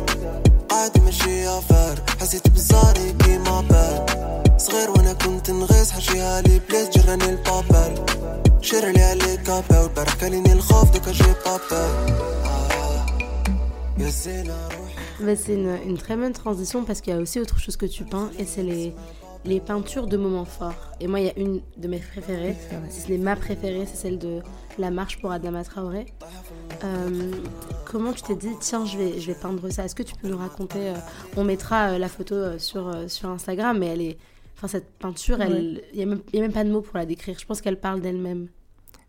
قاعد 0.69 1.03
ماشي 1.03 1.47
افار 1.47 1.99
حسيت 2.21 2.47
بزاري 2.49 3.13
كيما 3.13 3.61
بال 3.61 4.05
صغير 4.61 4.91
وأنا 4.91 5.13
كنت 5.13 5.51
نغيس 5.51 5.91
حشيها 5.91 6.41
لي 6.41 6.61
بليس 6.69 6.89
جراني 6.89 7.25
البابال 7.25 8.05
شير 8.61 8.85
لي 8.87 9.03
علي 9.03 9.37
كابا 9.37 9.79
والبارح 9.79 10.13
كاليني 10.13 10.53
الخوف 10.53 10.91
دوكا 10.91 11.11
جي 11.11 11.23
بابا 11.45 11.83
آه، 12.45 13.05
يا 13.97 14.09
زينة 14.09 14.67
روحي 14.67 14.88
Bah, 15.21 15.35
c'est 15.35 15.53
une, 15.55 15.75
une 15.85 15.97
très 15.97 16.15
bonne 16.15 16.33
transition 16.33 16.83
parce 16.85 17.01
qu'il 17.01 17.13
y 17.13 17.15
a 17.15 17.19
aussi 17.19 17.39
autre 17.39 17.59
chose 17.59 17.75
que 17.77 17.85
tu 17.85 18.05
peins 18.05 18.29
et 18.39 18.45
c'est 18.45 18.63
les, 18.63 18.93
les 19.45 19.59
peintures 19.59 20.07
de 20.07 20.15
moments 20.17 20.45
forts. 20.45 20.93
Et 21.01 21.07
moi, 21.07 21.19
il 21.19 21.25
y 21.25 21.29
a 21.29 21.37
une 21.37 21.61
de 21.77 21.87
mes 21.89 21.99
préférées, 21.99 22.55
si 22.89 23.01
ce 23.01 23.11
n'est 23.11 23.17
ma 23.17 23.35
préférée, 23.35 23.85
c'est 23.85 23.97
celle 23.97 24.17
de 24.17 24.39
La 24.77 24.91
marche 24.91 25.19
pour 25.19 25.31
Adama 25.31 25.63
Traoré. 25.63 26.05
Euh, 26.85 27.31
comment 27.85 28.13
tu 28.13 28.21
t'es 28.21 28.35
dit, 28.35 28.53
tiens, 28.61 28.85
je 28.85 28.97
vais, 28.97 29.19
je 29.19 29.27
vais 29.31 29.37
peindre 29.39 29.69
ça? 29.69 29.83
Est-ce 29.85 29.95
que 29.95 30.03
tu 30.03 30.15
peux 30.15 30.29
nous 30.29 30.37
raconter 30.37 30.79
euh, 30.89 30.93
On 31.35 31.43
mettra 31.43 31.89
euh, 31.91 31.97
la 31.97 32.07
photo 32.07 32.57
sur, 32.57 32.89
sur 33.09 33.29
Instagram, 33.29 33.77
mais 33.77 33.87
elle 33.87 34.01
est. 34.01 34.17
Enfin, 34.55 34.67
cette 34.67 34.89
peinture, 34.99 35.41
elle- 35.41 35.81
il 35.93 36.05
n'y 36.05 36.13
a, 36.13 36.15
a 36.15 36.41
même 36.41 36.51
pas 36.53 36.63
de 36.63 36.69
mots 36.71 36.81
pour 36.81 36.97
la 36.97 37.05
décrire. 37.05 37.37
Je 37.39 37.45
pense 37.45 37.59
qu'elle 37.61 37.79
parle 37.79 38.01
d'elle-même. 38.01 38.47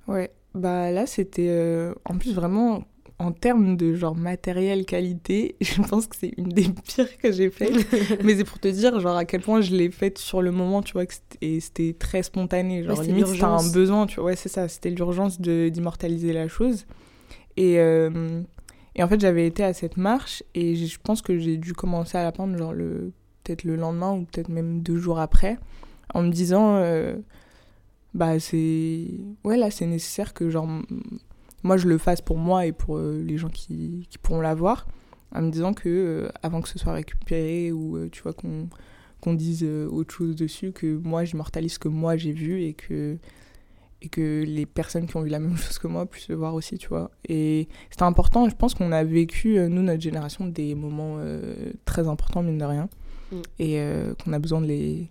Ouais, 0.08 0.30
bah 0.54 0.90
là 0.90 1.06
c'était 1.06 1.88
en 2.04 2.18
plus 2.18 2.32
vraiment 2.32 2.82
en 3.20 3.32
termes 3.32 3.76
de 3.76 3.94
genre 3.94 4.16
matériel 4.16 4.84
qualité, 4.86 5.54
je 5.60 5.80
pense 5.82 6.06
que 6.06 6.16
c'est 6.16 6.32
une 6.36 6.48
des 6.48 6.64
pires 6.68 7.16
que 7.18 7.30
j'ai 7.30 7.50
faites. 7.50 7.74
Mais 8.24 8.34
c'est 8.36 8.44
pour 8.44 8.58
te 8.58 8.66
dire 8.68 8.98
genre 8.98 9.16
à 9.16 9.24
quel 9.24 9.42
point 9.42 9.60
je 9.60 9.74
l'ai 9.76 9.90
faite 9.90 10.18
sur 10.18 10.42
le 10.42 10.50
moment, 10.50 10.82
tu 10.82 10.94
vois, 10.94 11.06
que 11.06 11.14
c'était- 11.14 11.38
et 11.46 11.60
c'était 11.60 11.94
très 11.98 12.22
spontané. 12.22 12.82
Genre 12.82 12.98
Ouais, 12.98 13.04
limite 13.06 13.26
un 13.44 13.70
besoin, 13.72 14.06
tu 14.06 14.16
vois, 14.16 14.24
ouais 14.30 14.36
c'est 14.36 14.48
ça, 14.48 14.66
c'était 14.68 14.90
l'urgence 14.90 15.40
de 15.40 15.68
d'immortaliser 15.68 16.32
la 16.32 16.48
chose. 16.48 16.86
Et, 17.56 17.78
euh, 17.78 18.40
et 18.96 19.02
en 19.02 19.08
fait 19.08 19.20
j'avais 19.20 19.46
été 19.46 19.62
à 19.64 19.72
cette 19.74 19.96
marche 19.96 20.42
et 20.54 20.74
je 20.76 20.98
pense 21.02 21.20
que 21.20 21.38
j'ai 21.38 21.56
dû 21.58 21.74
commencer 21.74 22.16
à 22.18 22.22
la 22.22 22.32
peindre 22.32 22.56
genre 22.56 22.72
le 22.72 23.12
peut-être 23.44 23.64
le 23.64 23.76
lendemain 23.76 24.12
ou 24.14 24.24
peut-être 24.24 24.48
même 24.48 24.80
deux 24.82 24.96
jours 24.98 25.18
après 25.20 25.58
en 26.14 26.22
me 26.22 26.30
disant 26.30 26.76
euh, 26.76 27.16
bah 28.14 28.38
c'est 28.40 29.04
ouais 29.44 29.56
là 29.56 29.70
c'est 29.70 29.86
nécessaire 29.86 30.32
que 30.34 30.48
genre 30.50 30.66
moi 31.62 31.76
je 31.76 31.88
le 31.88 31.98
fasse 31.98 32.20
pour 32.20 32.38
moi 32.38 32.66
et 32.66 32.72
pour 32.72 32.96
euh, 32.96 33.22
les 33.24 33.38
gens 33.38 33.48
qui, 33.48 34.06
qui 34.10 34.18
pourront 34.18 34.40
la 34.40 34.54
voir 34.54 34.86
en 35.32 35.42
me 35.42 35.50
disant 35.50 35.72
que 35.74 35.88
euh, 35.88 36.28
avant 36.42 36.60
que 36.60 36.68
ce 36.68 36.78
soit 36.78 36.92
récupéré 36.92 37.72
ou 37.72 37.96
euh, 37.96 38.08
tu 38.10 38.22
vois 38.22 38.32
qu'on 38.32 38.68
qu'on 39.20 39.34
dise 39.34 39.64
autre 39.64 40.14
chose 40.14 40.34
dessus 40.34 40.72
que 40.72 40.96
moi 40.96 41.24
j'immortalise 41.24 41.74
ce 41.74 41.78
que 41.78 41.88
moi 41.88 42.16
j'ai 42.16 42.32
vu 42.32 42.62
et 42.62 42.72
que 42.72 43.18
et 44.02 44.08
que 44.08 44.44
les 44.46 44.66
personnes 44.66 45.06
qui 45.06 45.16
ont 45.16 45.22
vu 45.22 45.28
la 45.28 45.38
même 45.38 45.56
chose 45.58 45.78
que 45.78 45.86
moi 45.86 46.06
puissent 46.06 46.28
le 46.28 46.36
voir 46.36 46.54
aussi 46.54 46.78
tu 46.78 46.88
vois. 46.88 47.10
Et 47.28 47.68
c'était 47.90 48.02
important 48.02 48.48
je 48.48 48.54
pense 48.54 48.74
qu'on 48.74 48.92
a 48.92 49.04
vécu 49.04 49.58
nous 49.68 49.82
notre 49.82 50.00
génération 50.00 50.46
des 50.46 50.74
moments 50.74 51.16
euh, 51.18 51.72
très 51.84 52.08
importants 52.08 52.42
mine 52.42 52.58
de 52.58 52.64
rien. 52.64 52.88
Mm. 53.30 53.36
et 53.58 53.80
euh, 53.80 54.14
qu'on 54.14 54.32
a 54.32 54.38
besoin 54.38 54.60
de 54.60 54.66
les 54.66 55.08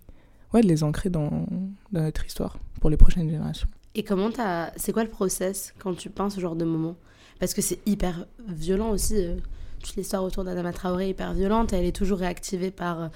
ouais 0.52 0.60
de 0.60 0.66
les 0.66 0.82
ancrer 0.82 1.10
dans, 1.10 1.46
dans 1.92 2.02
notre 2.02 2.26
histoire 2.26 2.58
pour 2.80 2.90
les 2.90 2.96
prochaines 2.96 3.28
générations 3.28 3.68
Et 3.94 4.02
comment 4.04 4.30
t'as. 4.30 4.70
C'est 4.76 4.92
quoi 4.92 5.02
le 5.04 5.10
process 5.10 5.74
quand 5.78 5.94
tu 5.94 6.10
peins 6.10 6.30
ce 6.30 6.40
genre 6.40 6.56
de 6.56 6.64
moment? 6.64 6.96
Parce 7.38 7.54
que 7.54 7.62
c'est 7.62 7.80
hyper 7.86 8.26
violent 8.46 8.90
aussi. 8.90 9.16
euh, 9.16 9.36
toute 9.82 9.96
l'histoire 9.96 10.22
autour 10.22 10.44
d'Adama 10.44 10.72
Traoré 10.72 11.06
est 11.06 11.10
hyper 11.10 11.32
violente. 11.32 11.72
Elle 11.72 11.86
est 11.86 11.96
toujours 11.96 12.18
réactivée 12.18 12.70
par 12.70 13.02
euh, 13.04 13.08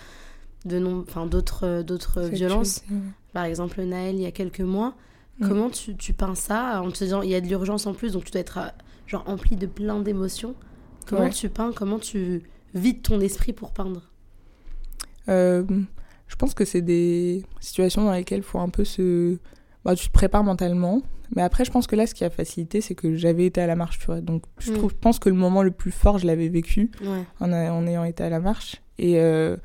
de 0.64 0.78
nom... 0.78 1.04
enfin, 1.06 1.26
d'autres 1.26 1.64
euh, 1.66 1.82
d'autres 1.82 2.22
violences. 2.22 2.82
chose, 2.88 2.98
Par 3.34 3.44
exemple, 3.44 3.82
Naël, 3.82 4.14
il 4.16 4.22
y 4.22 4.26
a 4.26 4.30
quelques 4.32 4.60
mois. 4.62 4.94
Mm. 5.40 5.48
Comment 5.48 5.68
tu, 5.70 5.94
tu 5.96 6.12
peins 6.14 6.34
ça 6.34 6.80
en 6.82 6.90
te 6.90 7.04
disant 7.04 7.20
il 7.22 7.30
y 7.30 7.34
a 7.34 7.40
de 7.40 7.46
l'urgence 7.46 7.87
en 7.87 7.92
plus, 7.92 8.12
donc 8.12 8.24
tu 8.24 8.30
dois 8.32 8.40
être 8.40 8.58
genre 9.06 9.24
empli 9.26 9.56
de 9.56 9.66
plein 9.66 10.00
d'émotions. 10.00 10.54
Comment 11.06 11.22
Ouais. 11.24 11.30
tu 11.30 11.50
peins 11.50 11.72
Comment 11.72 11.98
tu 11.98 12.42
vides 12.74 13.02
ton 13.02 13.20
esprit 13.20 13.52
pour 13.52 13.72
peindre? 13.72 14.00
Euh, 15.28 15.64
je 16.28 16.37
pense 16.37 16.54
que 16.54 16.64
c'est 16.64 16.82
des 16.82 17.44
situations 17.60 18.04
dans 18.04 18.12
lesquelles 18.12 18.38
il 18.38 18.44
faut 18.44 18.58
un 18.58 18.68
peu 18.70 18.84
se. 18.84 19.37
Bah, 19.84 19.94
tu 19.94 20.06
te 20.08 20.12
prépares 20.12 20.44
mentalement. 20.44 21.02
Mais 21.36 21.42
après, 21.42 21.64
je 21.64 21.70
pense 21.70 21.86
que 21.86 21.96
là, 21.96 22.06
ce 22.06 22.14
qui 22.14 22.24
a 22.24 22.30
facilité, 22.30 22.80
c'est 22.80 22.94
que 22.94 23.14
j'avais 23.16 23.46
été 23.46 23.60
à 23.60 23.66
la 23.66 23.76
marche, 23.76 23.98
tu 23.98 24.06
vois. 24.06 24.20
Donc, 24.20 24.44
je, 24.58 24.70
Mm. 24.72 24.74
trouve, 24.76 24.90
je 24.90 24.96
pense 24.96 25.18
que 25.18 25.28
le 25.28 25.34
moment 25.34 25.62
le 25.62 25.70
plus 25.70 25.90
fort, 25.90 26.18
je 26.18 26.26
l'avais 26.26 26.48
vécu 26.48 26.90
Ouais. 27.02 27.22
en, 27.40 27.52
a- 27.52 27.70
en 27.72 27.86
ayant 27.86 28.04
été 28.04 28.22
à 28.22 28.28
la 28.30 28.40
marche. 28.40 28.76
Et, 28.98 29.18
euh, 29.18 29.56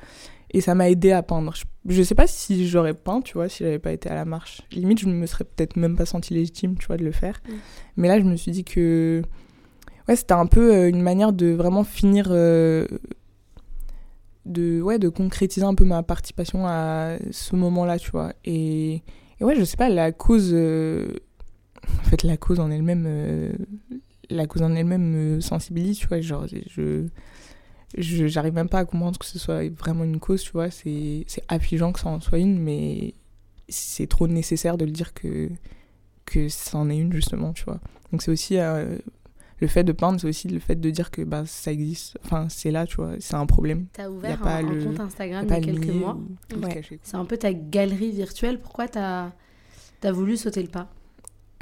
et 0.51 0.61
ça 0.61 0.73
m'a 0.75 0.89
aidé 0.89 1.11
à 1.11 1.21
peindre. 1.21 1.53
Je, 1.55 1.63
je 1.93 2.01
sais 2.03 2.15
pas 2.15 2.27
si 2.27 2.67
j'aurais 2.67 2.93
peint, 2.95 3.21
tu 3.21 3.33
vois, 3.33 3.49
si 3.49 3.63
j'avais 3.63 3.77
pas 3.79 3.91
été 3.91 4.09
à 4.09 4.15
la 4.15 4.25
marche. 4.25 4.61
Limite, 4.71 4.99
je 4.99 5.07
me 5.07 5.25
serais 5.25 5.43
peut-être 5.45 5.75
même 5.75 5.95
pas 5.95 6.05
senti 6.05 6.33
légitime, 6.33 6.75
tu 6.77 6.87
vois, 6.87 6.97
de 6.97 7.03
le 7.05 7.11
faire. 7.11 7.39
Mm. 7.47 7.53
Mais 7.97 8.07
là, 8.07 8.19
je 8.19 8.23
me 8.25 8.35
suis 8.35 8.51
dit 8.51 8.63
que. 8.63 9.21
Ouais, 10.07 10.15
c'était 10.15 10.33
un 10.33 10.47
peu 10.47 10.73
euh, 10.73 10.89
une 10.89 11.01
manière 11.03 11.33
de 11.33 11.51
vraiment 11.51 11.83
finir. 11.83 12.27
euh, 12.31 12.87
de, 14.45 14.81
ouais, 14.81 14.97
de 14.99 15.09
concrétiser 15.09 15.65
un 15.65 15.75
peu 15.75 15.85
ma 15.85 16.01
participation 16.03 16.65
à 16.65 17.17
ce 17.31 17.55
moment-là, 17.55 17.99
tu 17.99 18.09
vois. 18.11 18.33
Et, 18.45 19.03
et 19.39 19.43
ouais, 19.43 19.55
je 19.55 19.63
sais 19.63 19.77
pas, 19.77 19.89
la 19.89 20.11
cause. 20.11 20.51
euh, 20.53 21.07
en 21.99 22.03
fait, 22.03 22.23
la 22.23 22.37
cause 22.37 22.59
en 22.59 22.71
elle-même. 22.71 23.05
euh, 23.07 23.53
la 24.29 24.45
cause 24.47 24.61
en 24.61 24.75
elle-même 24.75 25.03
me 25.35 25.41
sensibilise, 25.41 25.97
tu 25.97 26.07
vois. 26.07 26.21
Genre, 26.21 26.45
je. 26.47 27.05
j'arrive 27.97 28.53
même 28.53 28.69
pas 28.69 28.79
à 28.79 28.85
comprendre 28.85 29.17
que 29.19 29.25
ce 29.25 29.39
soit 29.39 29.67
vraiment 29.69 30.03
une 30.03 30.19
cause, 30.19 30.43
tu 30.43 30.51
vois. 30.51 30.69
C'est 30.71 31.23
c'est 31.27 31.43
affligeant 31.47 31.91
que 31.91 31.99
ça 31.99 32.09
en 32.09 32.19
soit 32.19 32.39
une, 32.39 32.59
mais 32.59 33.13
c'est 33.67 34.07
trop 34.07 34.27
nécessaire 34.27 34.77
de 34.77 34.85
le 34.85 34.91
dire 34.91 35.13
que, 35.13 35.49
que 36.25 36.49
ça 36.49 36.77
en 36.77 36.89
est 36.89 36.97
une, 36.97 37.13
justement, 37.13 37.53
tu 37.53 37.63
vois. 37.65 37.79
Donc, 38.11 38.21
c'est 38.21 38.31
aussi. 38.31 38.57
euh, 38.57 38.97
le 39.61 39.67
fait 39.67 39.83
de 39.83 39.91
peindre, 39.91 40.19
c'est 40.21 40.27
aussi 40.27 40.47
le 40.47 40.59
fait 40.59 40.75
de 40.79 40.89
dire 40.89 41.11
que 41.11 41.21
bah, 41.21 41.43
ça 41.45 41.71
existe. 41.71 42.17
Enfin, 42.23 42.47
c'est 42.49 42.71
là, 42.71 42.85
tu 42.85 42.95
vois. 42.97 43.11
C'est 43.19 43.35
un 43.35 43.45
problème. 43.45 43.87
T'as 43.93 44.03
Y 44.03 44.05
a 44.05 44.11
ouvert 44.11 44.39
pas 44.39 44.55
un, 44.57 44.61
le- 44.61 44.83
compte 44.85 44.97
Y 44.97 44.99
a 44.99 45.03
Instagram 45.03 45.45
il 45.47 45.51
y 45.51 45.53
a 45.53 45.59
quelques 45.61 45.93
mois. 45.93 46.17
Ouais. 46.61 46.81
C'est 47.03 47.15
un 47.17 47.25
peu 47.25 47.37
ta 47.37 47.53
galerie 47.53 48.11
virtuelle. 48.11 48.59
Pourquoi 48.59 48.87
t'as 48.87 49.31
as 50.03 50.11
voulu 50.11 50.37
sauter 50.37 50.61
le 50.61 50.69
pas 50.69 50.87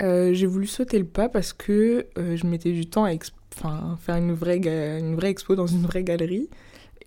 Euh, 0.02 0.34
j'ai 0.34 0.46
voulu 0.46 0.68
sauter 0.68 1.00
le 1.00 1.06
pas 1.06 1.28
parce 1.30 1.54
que 1.54 2.06
euh, 2.18 2.36
je 2.36 2.46
mettais 2.46 2.72
du 2.72 2.86
temps 2.88 3.04
à 3.06 3.12
exp- 3.14 3.32
enfin, 3.56 3.98
faire 4.00 4.16
une 4.16 4.34
vraie, 4.34 4.60
ga- 4.60 5.00
une 5.00 5.16
vraie 5.16 5.30
expo 5.32 5.56
dans 5.56 5.66
une 5.68 5.82
vraie 5.84 6.04
galerie. 6.04 6.50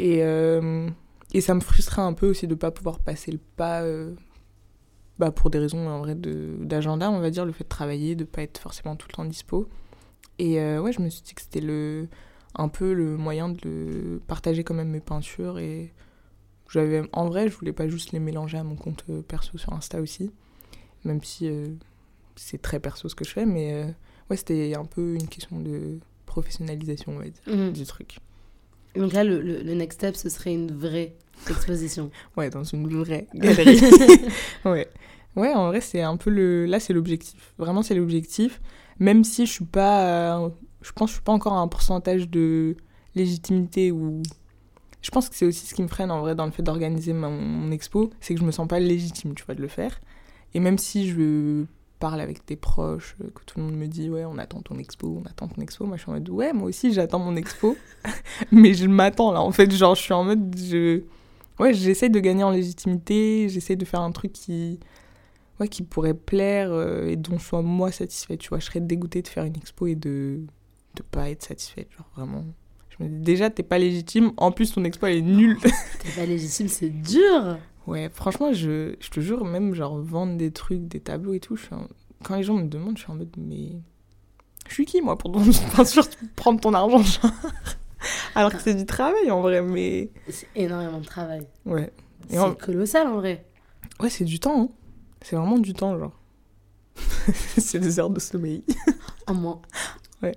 Et, 0.00 0.24
euh, 0.24 0.88
et 1.32 1.40
ça 1.40 1.54
me 1.54 1.60
frustrait 1.60 2.02
un 2.02 2.14
peu 2.14 2.28
aussi 2.28 2.46
de 2.48 2.54
ne 2.54 2.58
pas 2.58 2.70
pouvoir 2.72 2.98
passer 2.98 3.30
le 3.30 3.38
pas 3.56 3.84
bah, 5.18 5.30
pour 5.30 5.50
des 5.50 5.58
raisons 5.58 5.86
en 5.88 5.98
vrai 6.00 6.14
de- 6.14 6.56
d'agenda, 6.60 7.10
on 7.10 7.20
va 7.20 7.30
dire, 7.30 7.44
le 7.44 7.52
fait 7.52 7.64
de 7.64 7.68
travailler, 7.68 8.14
de 8.14 8.22
ne 8.22 8.26
pas 8.26 8.42
être 8.42 8.58
forcément 8.58 8.96
tout 8.96 9.06
le 9.10 9.14
temps 9.14 9.24
dispo. 9.24 9.68
Et 10.40 10.58
euh, 10.60 10.80
ouais, 10.80 10.92
je 10.92 11.00
me 11.02 11.08
suis 11.10 11.22
dit 11.22 11.34
que 11.34 11.42
c'était 11.42 11.60
le, 11.60 12.08
un 12.54 12.68
peu 12.68 12.92
le 12.94 13.16
moyen 13.16 13.48
de 13.50 13.58
le 13.64 14.20
partager 14.26 14.64
quand 14.64 14.74
même 14.74 14.88
mes 14.88 15.00
peintures. 15.00 15.58
Et 15.58 15.92
j'avais, 16.70 17.02
en 17.12 17.26
vrai, 17.26 17.48
je 17.48 17.56
voulais 17.56 17.72
pas 17.74 17.88
juste 17.88 18.12
les 18.12 18.20
mélanger 18.20 18.56
à 18.58 18.64
mon 18.64 18.74
compte 18.76 19.04
euh, 19.10 19.20
perso 19.22 19.58
sur 19.58 19.72
Insta 19.74 20.00
aussi, 20.00 20.30
même 21.04 21.22
si 21.22 21.46
euh, 21.48 21.68
c'est 22.36 22.62
très 22.62 22.80
perso 22.80 23.08
ce 23.08 23.14
que 23.14 23.24
je 23.24 23.30
fais, 23.30 23.44
mais 23.44 23.72
euh, 23.74 23.86
ouais, 24.30 24.36
c'était 24.36 24.74
un 24.74 24.84
peu 24.86 25.14
une 25.14 25.28
question 25.28 25.60
de 25.60 25.98
professionnalisation, 26.26 27.12
on 27.12 27.18
va 27.18 27.24
dire, 27.24 27.42
Mhm. 27.46 27.72
du 27.72 27.84
truc. 27.84 28.18
Donc 28.96 29.12
là, 29.12 29.24
le, 29.24 29.40
le- 29.42 29.62
le 29.62 29.74
next 29.74 29.98
step, 30.00 30.16
ce 30.16 30.28
serait 30.30 30.54
une 30.54 30.72
vraie 30.72 31.14
exposition. 31.50 32.10
Ouais, 32.36 32.48
dans 32.50 32.64
une 32.64 32.88
vraie 32.88 33.26
galerie. 33.34 33.80
ouais. 34.64 34.88
Ouais, 35.36 35.52
en 35.54 35.68
vrai, 35.68 35.80
c'est 35.80 36.00
un 36.02 36.16
peu 36.16 36.28
le. 36.30 36.66
Là, 36.66 36.80
c'est 36.80 36.92
l'objectif. 36.92 37.52
Vraiment, 37.56 37.82
c'est 37.82 37.94
l'objectif. 37.94 38.60
Même 39.00 39.24
si 39.24 39.46
je 39.46 39.52
suis 39.52 39.64
pas. 39.64 40.36
euh, 40.36 40.50
Je 40.82 40.92
pense 40.92 41.08
que 41.08 41.10
je 41.10 41.14
suis 41.16 41.24
pas 41.24 41.32
encore 41.32 41.54
à 41.54 41.60
un 41.60 41.68
pourcentage 41.68 42.28
de 42.28 42.76
légitimité 43.14 43.90
ou. 43.90 44.22
Je 45.02 45.10
pense 45.10 45.30
que 45.30 45.34
c'est 45.34 45.46
aussi 45.46 45.66
ce 45.66 45.74
qui 45.74 45.82
me 45.82 45.88
freine 45.88 46.10
en 46.10 46.20
vrai 46.20 46.34
dans 46.34 46.44
le 46.44 46.50
fait 46.50 46.62
d'organiser 46.62 47.14
mon, 47.14 47.70
expo, 47.70 48.10
c'est 48.20 48.34
que 48.34 48.40
je 48.40 48.44
me 48.44 48.50
sens 48.50 48.68
pas 48.68 48.78
légitime, 48.78 49.34
tu 49.34 49.42
vois, 49.44 49.54
de 49.54 49.62
le 49.62 49.68
faire. 49.68 49.98
Et 50.52 50.60
même 50.60 50.76
si 50.76 51.08
je 51.08 51.64
parle 52.00 52.20
avec 52.20 52.44
tes 52.44 52.56
proches, 52.56 53.16
euh, 53.22 53.30
que 53.34 53.42
tout 53.46 53.58
le 53.58 53.64
monde 53.64 53.76
me 53.76 53.86
dit 53.86 54.10
ouais, 54.10 54.26
on 54.26 54.36
attend 54.36 54.60
ton 54.60 54.78
expo, 54.78 55.22
on 55.22 55.26
attend 55.26 55.48
ton 55.48 55.62
expo, 55.62 55.86
moi 55.86 55.96
je 55.96 56.02
suis 56.02 56.10
en 56.10 56.14
mode 56.14 56.28
ouais, 56.28 56.52
moi 56.52 56.68
aussi 56.68 56.92
j'attends 56.92 57.18
mon 57.18 57.36
expo, 57.36 57.76
mais 58.52 58.74
je 58.74 58.86
m'attends 58.86 59.32
là 59.32 59.40
en 59.42 59.52
fait, 59.52 59.70
genre 59.70 59.94
je 59.94 60.02
suis 60.02 60.14
en 60.14 60.24
mode 60.24 60.56
je 60.58 61.02
ouais, 61.58 61.74
j'essaie 61.74 62.08
de 62.08 62.18
gagner 62.18 62.42
en 62.42 62.50
légitimité, 62.50 63.48
j'essaie 63.48 63.76
de 63.76 63.84
faire 63.84 64.00
un 64.00 64.12
truc 64.12 64.32
qui, 64.32 64.80
ouais, 65.60 65.68
qui 65.68 65.82
pourrait 65.82 66.14
plaire 66.14 66.72
euh, 66.72 67.06
et 67.06 67.16
dont 67.16 67.38
je 67.38 67.44
sois 67.44 67.62
moi 67.62 67.92
satisfaite. 67.92 68.40
Tu 68.40 68.48
vois, 68.48 68.58
je 68.58 68.64
serais 68.66 68.80
dégoûtée 68.80 69.22
de 69.22 69.28
faire 69.28 69.44
une 69.44 69.56
expo 69.56 69.86
et 69.86 69.94
de 69.94 70.40
de 70.96 71.02
pas 71.02 71.30
être 71.30 71.42
satisfaite. 71.44 71.88
Genre 71.96 72.10
vraiment, 72.16 72.44
je 72.88 73.04
me 73.04 73.08
dis 73.08 73.18
déjà 73.20 73.48
t'es 73.50 73.62
pas 73.62 73.78
légitime, 73.78 74.32
en 74.36 74.50
plus 74.50 74.72
ton 74.72 74.82
expo 74.84 75.06
elle 75.06 75.18
est 75.18 75.22
nulle. 75.22 75.56
T'es 75.60 76.10
pas 76.16 76.26
légitime, 76.26 76.66
c'est 76.68 76.88
dur. 76.90 77.58
ouais, 77.86 78.08
franchement, 78.12 78.52
je, 78.52 78.94
je 78.98 79.10
te 79.10 79.20
jure, 79.20 79.44
même 79.44 79.74
genre 79.74 79.98
vendre 80.00 80.36
des 80.36 80.50
trucs, 80.50 80.88
des 80.88 80.98
tableaux 81.00 81.32
et 81.34 81.40
tout, 81.40 81.54
je 81.56 81.66
suis 81.66 81.74
en- 81.74 81.86
quand 82.24 82.36
les 82.36 82.42
gens 82.42 82.54
me 82.54 82.66
demandent, 82.68 82.96
je 82.98 83.02
suis 83.04 83.12
en 83.12 83.14
mode 83.14 83.34
mais 83.38 83.70
Je 84.68 84.74
suis 84.74 84.84
qui, 84.84 85.00
moi, 85.00 85.16
pour 85.16 85.30
ton- 85.32 85.40
bien 85.74 85.84
sûr, 85.84 86.04
prendre 86.36 86.60
ton 86.60 86.74
argent 86.74 86.98
genre? 87.02 87.30
Alors 88.34 88.50
que 88.52 88.58
c'est 88.60 88.74
du 88.74 88.86
travail, 88.86 89.30
en 89.30 89.40
vrai, 89.42 89.60
mais... 89.62 90.10
C'est 90.28 90.48
énormément 90.56 90.98
de 91.00 91.04
travail. 91.04 91.46
Ouais. 91.66 91.92
C'est 92.28 92.38
en- 92.38 92.54
colossal 92.54 93.06
en 93.06 93.16
vrai. 93.16 93.44
Ouais, 94.00 94.08
c'est 94.10 94.24
du 94.24 94.40
temps, 94.40 94.62
hein. 94.62 94.68
C'est 95.22 95.36
vraiment 95.36 95.58
du 95.58 95.74
temps, 95.74 95.98
genre. 95.98 96.12
c'est 97.58 97.78
des 97.78 97.98
heures 97.98 98.10
de 98.10 98.20
sommeil. 98.20 98.62
En 99.26 99.34
moins. 99.34 99.60
Ouais. 100.24 100.34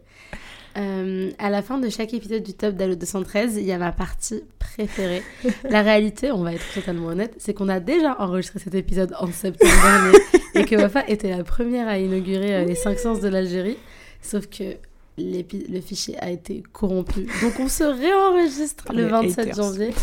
Euh, 0.78 1.32
à 1.39 1.50
la 1.50 1.62
fin 1.63 1.80
de 1.80 1.89
chaque 1.89 2.13
épisode 2.13 2.43
du 2.43 2.54
top 2.54 2.76
d'Allo 2.76 2.93
213, 2.93 3.58
il 3.58 3.63
y 3.63 3.72
a 3.72 3.80
ma 3.80 3.91
partie 3.91 4.43
préférée. 4.60 5.24
la 5.67 5.82
réalité, 5.82 6.32
on 6.32 6.43
va 6.43 6.54
être 6.54 6.74
totalement 6.74 7.08
honnête, 7.08 7.34
c'est 7.38 7.56
qu'on 7.56 7.69
a 7.69 7.80
déjà 7.80 8.15
enregistré 8.19 8.60
cet 8.60 8.76
épisode 8.76 9.15
en 9.19 9.32
septembre 9.32 9.74
dernier 9.84 10.17
et 10.56 10.65
que 10.65 10.76
Wafa 10.76 11.08
était 11.08 11.36
la 11.36 11.43
première 11.43 11.88
à 11.88 11.98
inaugurer 11.98 12.56
euh, 12.56 12.65
les 12.65 12.76
5 12.76 13.00
sens 13.00 13.19
de 13.19 13.30
l'Algérie. 13.30 13.78
Sauf 14.22 14.48
que 14.48 14.78
le 15.17 15.82
fichier 15.82 16.17
a 16.19 16.30
été 16.30 16.63
corrompu. 16.72 17.28
Donc 17.41 17.60
on 17.60 17.67
se 17.67 17.84
réenregistre 17.84 18.86
le 18.93 19.04
Les 19.04 19.10
27 19.10 19.39
haters. 19.39 19.56
janvier. 19.56 19.93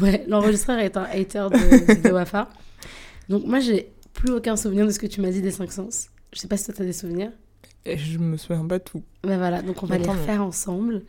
Ouais, 0.00 0.24
l'enregistreur 0.28 0.78
est 0.78 0.96
un 0.96 1.04
hater 1.04 1.48
de, 1.50 2.02
de 2.08 2.12
Wafa. 2.12 2.48
Donc 3.28 3.44
moi, 3.46 3.58
j'ai 3.58 3.90
plus 4.14 4.32
aucun 4.32 4.56
souvenir 4.56 4.86
de 4.86 4.90
ce 4.90 4.98
que 4.98 5.06
tu 5.06 5.20
m'as 5.20 5.30
dit 5.30 5.42
des 5.42 5.50
5 5.50 5.70
sens. 5.70 6.08
Je 6.32 6.40
sais 6.40 6.48
pas 6.48 6.56
si 6.56 6.64
toi, 6.64 6.74
t'as 6.78 6.84
des 6.84 6.92
souvenirs. 6.94 7.30
Et 7.84 7.98
je 7.98 8.18
me 8.18 8.36
souviens 8.38 8.66
pas 8.66 8.78
tout. 8.80 9.02
Ben 9.22 9.36
voilà, 9.36 9.60
donc 9.60 9.82
on 9.82 9.86
va 9.86 9.98
les 9.98 10.04
Attends, 10.04 10.14
mais- 10.14 10.20
refaire 10.20 10.42
ensemble. 10.42 11.02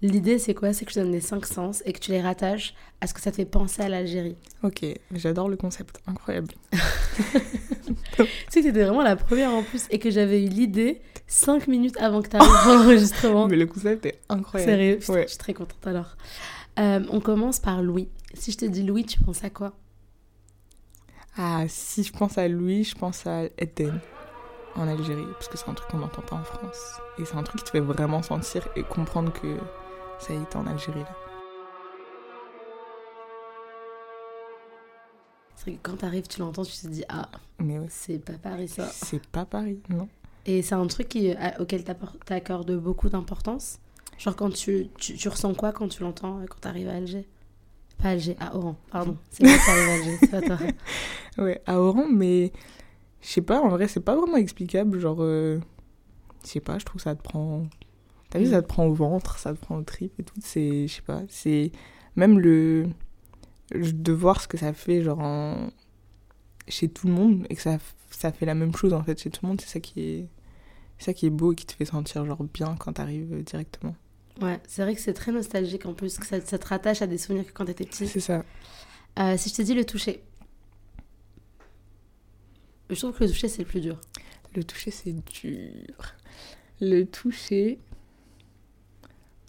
L'idée, 0.00 0.38
c'est 0.38 0.54
quoi? 0.54 0.72
C'est 0.72 0.84
que 0.84 0.92
je 0.92 0.96
te 0.96 1.00
donne 1.00 1.10
les 1.10 1.20
cinq 1.20 1.44
sens 1.46 1.82
et 1.84 1.92
que 1.92 1.98
tu 1.98 2.12
les 2.12 2.20
rattaches 2.20 2.74
à 3.00 3.06
ce 3.08 3.14
que 3.14 3.20
ça 3.20 3.30
te 3.32 3.36
fait 3.36 3.44
penser 3.44 3.82
à 3.82 3.88
l'Algérie. 3.88 4.36
Ok, 4.62 4.84
j'adore 5.12 5.48
le 5.48 5.56
concept. 5.56 6.00
Incroyable. 6.06 6.54
Tu 8.16 8.24
sais 8.50 8.60
que 8.60 8.66
t'étais 8.66 8.82
vraiment 8.84 9.02
la 9.02 9.16
première 9.16 9.50
en 9.52 9.62
plus 9.62 9.86
et 9.90 9.98
que 9.98 10.10
j'avais 10.10 10.42
eu 10.44 10.48
l'idée 10.48 11.00
cinq 11.26 11.68
minutes 11.68 11.96
avant 11.98 12.20
que 12.22 12.28
tu 12.28 12.36
arrives 12.36 12.50
pour 12.64 12.72
l'enregistrement. 12.74 13.46
Mais 13.46 13.56
le 13.56 13.66
concept 13.66 14.06
est 14.06 14.20
incroyable. 14.28 14.72
Sérieux, 14.72 14.98
Ouais. 15.08 15.22
je 15.24 15.28
suis 15.28 15.38
très 15.38 15.54
contente 15.54 15.86
alors. 15.86 16.16
Euh, 16.78 17.00
on 17.10 17.20
commence 17.20 17.60
par 17.60 17.82
Louis. 17.82 18.08
Si 18.34 18.50
je 18.52 18.58
te 18.58 18.64
dis 18.64 18.82
Louis, 18.82 19.04
tu 19.04 19.20
penses 19.20 19.42
à 19.44 19.50
quoi? 19.50 19.74
Ah, 21.38 21.64
si 21.68 22.02
je 22.02 22.12
pense 22.12 22.36
à 22.36 22.48
Louis, 22.48 22.82
je 22.84 22.94
pense 22.96 23.26
à 23.26 23.44
Eden 23.58 24.00
en 24.74 24.88
Algérie, 24.88 25.24
parce 25.34 25.48
que 25.48 25.56
c'est 25.56 25.68
un 25.68 25.74
truc 25.74 25.88
qu'on 25.90 25.98
n'entend 25.98 26.22
pas 26.22 26.36
en 26.36 26.42
France. 26.44 27.00
Et 27.18 27.24
c'est 27.24 27.36
un 27.36 27.42
truc 27.42 27.60
qui 27.60 27.64
te 27.64 27.70
fait 27.70 27.80
vraiment 27.80 28.22
sentir 28.22 28.66
et 28.76 28.82
comprendre 28.82 29.32
que 29.32 29.56
ça 30.18 30.34
y 30.34 30.36
est, 30.36 30.56
en 30.56 30.66
Algérie 30.66 31.00
là. 31.00 31.16
C'est 35.56 35.72
que 35.72 35.78
quand 35.82 35.96
t'arrives, 35.96 36.26
tu 36.28 36.40
l'entends, 36.40 36.64
tu 36.64 36.72
te 36.76 36.86
dis 36.88 37.04
Ah, 37.08 37.28
Mais 37.60 37.78
ouais, 37.78 37.86
c'est 37.88 38.18
pas 38.18 38.34
Paris 38.34 38.68
ça. 38.68 38.86
c'est 38.86 39.24
pas 39.26 39.44
Paris, 39.44 39.80
non 39.88 40.08
Et 40.46 40.62
c'est 40.62 40.74
un 40.74 40.86
truc 40.86 41.08
qui, 41.08 41.32
à- 41.32 41.60
auquel 41.60 41.84
t'accordes 42.24 42.72
beaucoup 42.76 43.08
d'importance. 43.08 43.78
Genre 44.18 44.34
quand 44.34 44.50
tu, 44.50 44.88
tu, 44.98 45.14
tu 45.14 45.28
ressens 45.28 45.54
quoi 45.54 45.72
quand 45.72 45.88
tu 45.88 46.02
l'entends 46.02 46.40
euh, 46.40 46.46
quand 46.48 46.58
t'arrives 46.60 46.88
à 46.88 46.94
Alger? 46.94 47.24
Pas 48.02 48.10
Alger, 48.10 48.36
à 48.38 48.54
Oran, 48.56 48.76
pardon. 48.90 49.16
C'est 49.30 49.44
moi 49.44 49.56
qui 49.56 49.70
arrive 49.70 49.88
à 49.88 49.92
Alger, 49.94 50.16
c'est 50.20 50.30
pas 50.30 50.42
toi. 50.42 50.58
Ouais, 51.44 51.60
à 51.66 51.80
Oran, 51.80 52.06
mais 52.10 52.52
je 53.22 53.28
sais 53.28 53.42
pas, 53.42 53.60
en 53.60 53.68
vrai, 53.68 53.86
c'est 53.88 54.00
pas 54.00 54.16
vraiment 54.16 54.36
explicable. 54.36 54.98
Genre, 54.98 55.18
euh, 55.20 55.58
je 56.44 56.48
sais 56.50 56.60
pas, 56.60 56.78
je 56.78 56.84
trouve 56.84 56.96
que 56.96 57.02
ça 57.04 57.14
te 57.14 57.22
prend. 57.22 57.66
T'as 58.30 58.38
vu, 58.40 58.46
Mm. 58.46 58.50
ça 58.50 58.62
te 58.62 58.66
prend 58.68 58.86
au 58.86 58.92
ventre, 58.94 59.38
ça 59.38 59.52
te 59.54 59.58
prend 59.60 59.76
au 59.78 59.82
trip 59.82 60.12
et 60.18 60.24
tout. 60.24 60.34
C'est, 60.40 60.86
je 60.88 60.94
sais 60.94 61.02
pas, 61.02 61.22
c'est 61.28 61.70
même 62.16 62.38
le. 62.40 62.88
de 63.72 64.12
voir 64.12 64.40
ce 64.40 64.48
que 64.48 64.56
ça 64.56 64.72
fait, 64.72 65.02
genre, 65.02 65.20
en- 65.20 65.68
chez 66.68 66.88
tout 66.88 67.06
le 67.06 67.12
monde 67.14 67.46
et 67.50 67.54
que 67.56 67.62
ça, 67.62 67.78
ça 68.10 68.30
fait 68.32 68.44
la 68.46 68.54
même 68.54 68.74
chose 68.74 68.92
en 68.92 69.02
fait 69.02 69.20
chez 69.20 69.30
tout 69.30 69.40
le 69.44 69.48
monde, 69.48 69.60
c'est 69.60 69.68
ça 69.68 69.80
qui 69.80 70.00
est. 70.00 70.28
C'est 70.98 71.06
ça 71.06 71.14
qui 71.14 71.26
est 71.26 71.30
beau 71.30 71.52
et 71.52 71.54
qui 71.54 71.64
te 71.66 71.72
fait 71.72 71.84
sentir 71.84 72.24
genre 72.26 72.42
bien 72.52 72.74
quand 72.78 72.94
t'arrives 72.94 73.32
euh, 73.32 73.42
directement. 73.42 73.94
Ouais, 74.40 74.60
c'est 74.68 74.82
vrai 74.82 74.94
que 74.94 75.00
c'est 75.00 75.14
très 75.14 75.32
nostalgique 75.32 75.84
en 75.86 75.94
plus, 75.94 76.16
que 76.18 76.26
ça, 76.26 76.40
ça 76.40 76.58
te 76.58 76.66
rattache 76.68 77.02
à 77.02 77.06
des 77.06 77.18
souvenirs 77.18 77.46
que 77.46 77.52
quand 77.52 77.64
t'étais 77.64 77.84
petit. 77.84 78.06
C'est 78.06 78.20
ça. 78.20 78.44
Euh, 79.18 79.36
si 79.36 79.48
je 79.48 79.54
te 79.54 79.62
dis 79.62 79.74
le 79.74 79.84
toucher. 79.84 80.22
Je 82.90 82.94
trouve 82.96 83.12
que 83.16 83.24
le 83.24 83.30
toucher, 83.30 83.48
c'est 83.48 83.62
le 83.62 83.68
plus 83.68 83.80
dur. 83.80 84.00
Le 84.54 84.64
toucher, 84.64 84.90
c'est 84.90 85.12
dur. 85.12 86.14
Le 86.80 87.02
toucher. 87.04 87.78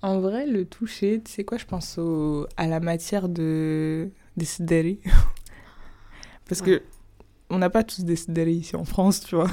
En 0.02 0.20
vrai, 0.20 0.46
le 0.48 0.66
toucher, 0.66 1.22
tu 1.24 1.32
sais 1.32 1.44
quoi, 1.44 1.58
je 1.58 1.66
pense 1.66 1.98
au... 1.98 2.48
à 2.58 2.68
la 2.68 2.80
matière 2.80 3.30
de... 3.30 4.10
des 4.38 4.46
sideri. 4.46 5.00
Parce 6.48 6.62
Ouais. 6.62 6.80
que 6.80 6.84
on 7.52 7.58
n'a 7.60 7.70
pas 7.70 7.84
tous 7.84 8.04
des 8.04 8.16
sideri 8.16 8.54
ici 8.56 8.76
en 8.76 8.86
France, 8.86 9.22
tu 9.22 9.36
vois. 9.36 9.50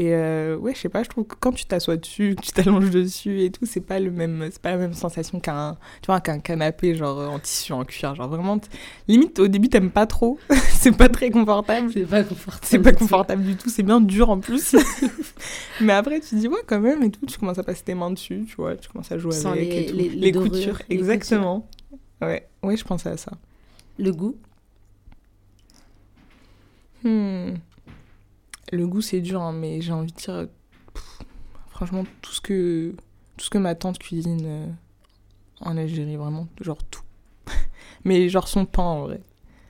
Et 0.00 0.14
euh, 0.14 0.56
ouais, 0.56 0.76
je 0.76 0.80
sais 0.82 0.88
pas, 0.88 1.02
je 1.02 1.08
trouve 1.08 1.24
que 1.26 1.34
quand 1.40 1.50
tu 1.50 1.64
t'assois 1.64 1.96
dessus, 1.96 2.36
que 2.36 2.42
tu 2.46 2.52
t'allonges 2.52 2.90
dessus 2.90 3.40
et 3.42 3.50
tout, 3.50 3.66
c'est 3.66 3.80
pas 3.80 3.98
le 3.98 4.12
même, 4.12 4.48
c'est 4.52 4.62
pas 4.62 4.70
la 4.70 4.76
même 4.76 4.94
sensation 4.94 5.40
qu'un, 5.40 5.76
tu 6.02 6.06
vois, 6.06 6.20
qu'un 6.20 6.38
canapé 6.38 6.94
genre 6.94 7.18
en 7.32 7.40
tissu, 7.40 7.72
en 7.72 7.84
cuir, 7.84 8.14
genre 8.14 8.28
vraiment, 8.28 8.60
limite 9.08 9.40
au 9.40 9.48
début 9.48 9.68
t'aimes 9.68 9.90
pas 9.90 10.06
trop, 10.06 10.38
c'est 10.70 10.96
pas 10.96 11.08
très 11.08 11.30
confortable. 11.30 11.90
C'est 11.92 12.06
pas 12.06 12.22
confortable. 12.22 12.62
C'est 12.62 12.78
pas 12.78 12.92
confortable 12.92 13.42
du 13.42 13.56
tout, 13.56 13.68
c'est 13.70 13.82
bien 13.82 14.00
dur 14.00 14.30
en 14.30 14.38
plus. 14.38 14.76
Mais 15.80 15.94
après, 15.94 16.20
tu 16.20 16.36
dis, 16.36 16.46
ouais, 16.46 16.62
quand 16.64 16.78
même, 16.78 17.02
et 17.02 17.10
tout, 17.10 17.26
tu 17.26 17.36
commences 17.36 17.58
à 17.58 17.64
passer 17.64 17.82
tes 17.82 17.94
mains 17.96 18.12
dessus, 18.12 18.44
tu 18.48 18.54
vois, 18.54 18.76
tu 18.76 18.88
commences 18.88 19.10
à 19.10 19.18
jouer 19.18 19.32
Sans 19.32 19.50
avec 19.50 19.74
les- 19.74 19.82
et 19.82 19.86
tout. 19.86 19.96
les- 19.96 20.08
les 20.10 20.30
dorures, 20.30 20.48
coutures, 20.52 20.82
exactement. 20.90 21.68
Ouais, 22.22 22.46
ouais, 22.62 22.76
je 22.76 22.84
pensais 22.84 23.08
à 23.08 23.16
ça. 23.16 23.32
Le 23.98 24.12
goût? 24.12 24.36
Hmm. 27.02 27.54
Le 28.72 28.86
goût, 28.86 29.00
c'est 29.00 29.20
dur, 29.20 29.40
hein, 29.40 29.52
mais 29.52 29.80
j'ai 29.80 29.92
envie 29.92 30.12
de 30.12 30.16
dire, 30.16 30.48
pff, 30.94 31.18
franchement, 31.70 32.04
tout 32.22 32.32
ce 32.32 32.40
que, 32.40 32.94
tout 33.36 33.44
ce 33.44 33.50
que 33.50 33.58
ma 33.58 33.74
tante 33.74 33.98
cuisine 33.98 34.42
euh, 34.44 34.66
en 35.60 35.76
Algérie, 35.76 36.16
vraiment, 36.16 36.48
genre 36.60 36.82
tout. 36.84 37.02
mais 38.04 38.28
genre 38.28 38.48
son 38.48 38.66
pain, 38.66 38.82
en 38.82 39.00
vrai. 39.02 39.20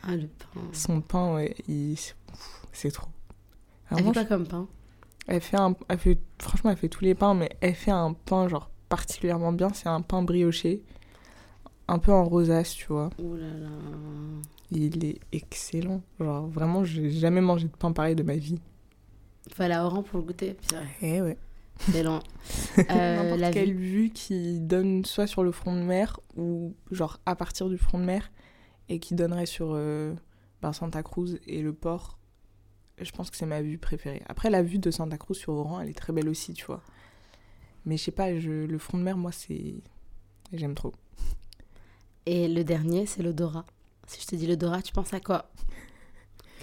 Ah, 0.03 0.17
le 0.17 0.27
pain. 0.27 0.61
Son 0.73 1.01
pain, 1.01 1.35
ouais, 1.35 1.55
c'est 2.73 2.91
trop. 2.91 3.09
Elle 3.91 3.97
fait 3.99 4.03
Vraiment, 4.03 4.13
quoi 4.13 4.25
comme 4.25 4.47
pain? 4.47 4.67
Elle 5.27 5.41
fait 5.41 5.59
un, 5.59 5.75
elle 5.89 5.99
fait, 5.99 6.19
franchement, 6.39 6.71
elle 6.71 6.77
fait 6.77 6.89
tous 6.89 7.05
les 7.05 7.15
pains, 7.15 7.35
mais 7.35 7.51
elle 7.61 7.75
fait 7.75 7.91
un 7.91 8.15
pain 8.15 8.49
genre 8.49 8.71
particulièrement 8.89 9.53
bien. 9.53 9.69
C'est 9.75 9.89
un 9.89 10.01
pain 10.01 10.23
brioché, 10.23 10.83
un 11.87 11.99
peu 11.99 12.13
en 12.13 12.25
rosace, 12.25 12.73
tu 12.73 12.87
vois. 12.87 13.11
Oh 13.19 13.37
là 13.37 13.47
là. 13.47 13.69
Il 14.71 15.05
est 15.05 15.21
excellent. 15.33 16.03
Genre 16.21 16.47
vraiment, 16.49 16.85
j'ai 16.85 17.11
jamais 17.11 17.41
mangé 17.41 17.67
de 17.67 17.77
pain 17.77 17.93
pareil 17.93 18.15
de 18.15 18.23
ma 18.23 18.37
vie. 18.37 18.59
Faut 19.55 19.63
aller 19.63 19.75
à 19.75 19.85
Oran 19.85 20.03
pour 20.03 20.19
le 20.19 20.25
goûter. 20.25 20.57
Eh 21.03 21.21
ouais. 21.23 21.37
C'est 21.79 22.03
loin. 22.03 22.21
Euh, 22.91 23.17
N'importe 23.17 23.41
la 23.41 23.51
quelle 23.51 23.75
vue. 23.75 24.05
vue 24.05 24.11
qui 24.11 24.61
donne 24.61 25.05
soit 25.05 25.27
sur 25.27 25.43
le 25.43 25.51
front 25.53 25.75
de 25.75 25.83
mer 25.83 26.21
ou 26.37 26.75
genre 26.93 27.19
à 27.27 27.35
partir 27.37 27.69
du 27.69 27.77
front 27.77 27.99
de 27.99 28.05
mer 28.05 28.31
et 28.89 29.01
qui 29.01 29.15
donnerait 29.15 29.47
sur 29.47 29.73
euh, 29.75 30.15
ben, 30.63 30.73
Santa 30.73 31.03
Cruz 31.03 31.39
et 31.47 31.61
le 31.61 31.73
port. 31.73 32.19
Je 33.01 33.11
pense 33.13 33.31
que 33.31 33.37
c'est 33.37 33.47
ma 33.47 33.63
vue 33.63 33.79
préférée. 33.79 34.23
Après, 34.29 34.49
la 34.51 34.63
vue 34.63 34.79
de 34.79 34.91
Santa 34.91 35.19
Cruz 35.19 35.35
sur 35.35 35.53
Oran, 35.53 35.81
elle 35.81 35.89
est 35.89 35.99
très 35.99 36.13
belle 36.13 36.29
aussi, 36.29 36.53
tu 36.55 36.65
vois. 36.67 36.83
Mais 37.85 37.97
je 37.97 38.05
sais 38.05 38.11
pas, 38.13 38.37
je, 38.39 38.51
le 38.67 38.79
front 38.79 38.99
de 38.99 39.03
mer, 39.03 39.17
moi, 39.17 39.33
c'est. 39.33 39.75
J'aime 40.53 40.75
trop. 40.75 40.93
Et 42.27 42.49
le 42.49 42.65
dernier, 42.65 43.07
c'est 43.07 43.23
l'odorat. 43.23 43.67
Si 44.07 44.21
je 44.23 44.27
te 44.27 44.37
dis 44.37 44.47
l'odorat, 44.47 44.83
tu 44.83 44.93
penses 44.93 45.13
à 45.15 45.21
quoi? 45.21 45.51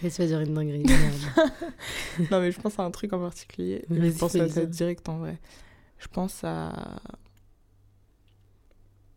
Qu'est-ce 0.01 0.17
que 0.17 0.23
tu 0.23 0.29
vas 0.29 0.39
dire 0.39 0.41
une 0.41 0.53
dinguerie 0.53 0.83
non, 2.31 2.41
mais 2.41 2.51
je 2.51 2.59
pense 2.59 2.77
à 2.79 2.83
un 2.83 2.91
truc 2.91 3.13
en 3.13 3.19
particulier. 3.19 3.85
Je 3.89 4.09
pense 4.17 4.35
à 4.35 4.49
ça 4.49 4.61
dire. 4.61 4.67
direct 4.67 5.07
en 5.07 5.19
vrai. 5.19 5.39
Je 5.97 6.07
pense 6.07 6.43
à. 6.43 6.99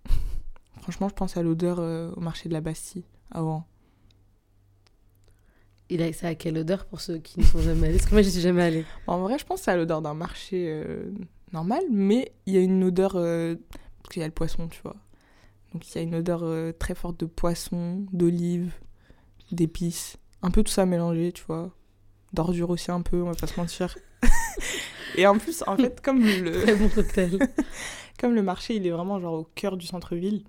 Franchement, 0.82 1.08
je 1.08 1.14
pense 1.14 1.36
à 1.36 1.42
l'odeur 1.42 1.78
euh, 1.80 2.12
au 2.16 2.20
marché 2.20 2.48
de 2.48 2.54
la 2.54 2.60
Bastille, 2.60 3.04
à 3.30 3.42
Oran. 3.42 3.66
Il 5.90 6.02
a 6.02 6.12
ça 6.12 6.28
à 6.28 6.34
quelle 6.34 6.58
odeur 6.58 6.84
pour 6.84 7.00
ceux 7.00 7.18
qui 7.18 7.40
ne 7.40 7.44
sont 7.44 7.60
jamais 7.62 7.88
allés? 7.88 7.96
Parce 7.96 8.08
que 8.08 8.14
moi, 8.14 8.22
je 8.22 8.28
suis 8.28 8.42
jamais 8.42 8.62
allée. 8.62 8.84
En 9.06 9.20
vrai, 9.20 9.38
je 9.38 9.44
pense 9.46 9.66
à 9.68 9.76
l'odeur 9.76 10.02
d'un 10.02 10.14
marché 10.14 10.66
euh, 10.68 11.10
normal, 11.52 11.82
mais 11.90 12.32
il 12.46 12.54
y 12.54 12.58
a 12.58 12.60
une 12.60 12.84
odeur. 12.84 13.12
euh, 13.16 13.56
parce 14.02 14.12
qu'il 14.12 14.20
y 14.20 14.24
a 14.24 14.28
le 14.28 14.34
poisson, 14.34 14.68
tu 14.68 14.80
vois. 14.82 14.96
Donc 15.72 15.86
il 15.88 15.94
y 15.96 15.98
a 15.98 16.02
une 16.02 16.14
odeur 16.14 16.44
très 16.78 16.94
forte 16.94 17.20
de 17.20 17.26
poisson, 17.26 18.06
d'olive, 18.12 18.72
d'épices. 19.52 20.16
Un 20.42 20.50
peu 20.50 20.62
tout 20.62 20.72
ça 20.72 20.86
mélangé, 20.86 21.32
tu 21.32 21.44
vois. 21.46 21.70
D'ordure 22.32 22.70
aussi 22.70 22.90
un 22.90 23.02
peu, 23.02 23.22
on 23.22 23.26
va 23.30 23.34
pas 23.34 23.46
se 23.46 23.58
mentir. 23.58 23.96
Et 25.16 25.26
en 25.26 25.38
plus, 25.38 25.64
en 25.66 25.76
fait, 25.76 26.00
comme 26.00 26.20
le, 26.24 26.62
Très 26.62 26.74
bon 26.76 26.88
cocktail. 26.88 27.38
comme 28.20 28.34
le 28.34 28.42
marché, 28.42 28.76
il 28.76 28.86
est 28.86 28.90
vraiment 28.90 29.18
genre 29.20 29.34
au 29.34 29.44
cœur 29.54 29.76
du 29.76 29.86
centre-ville, 29.86 30.44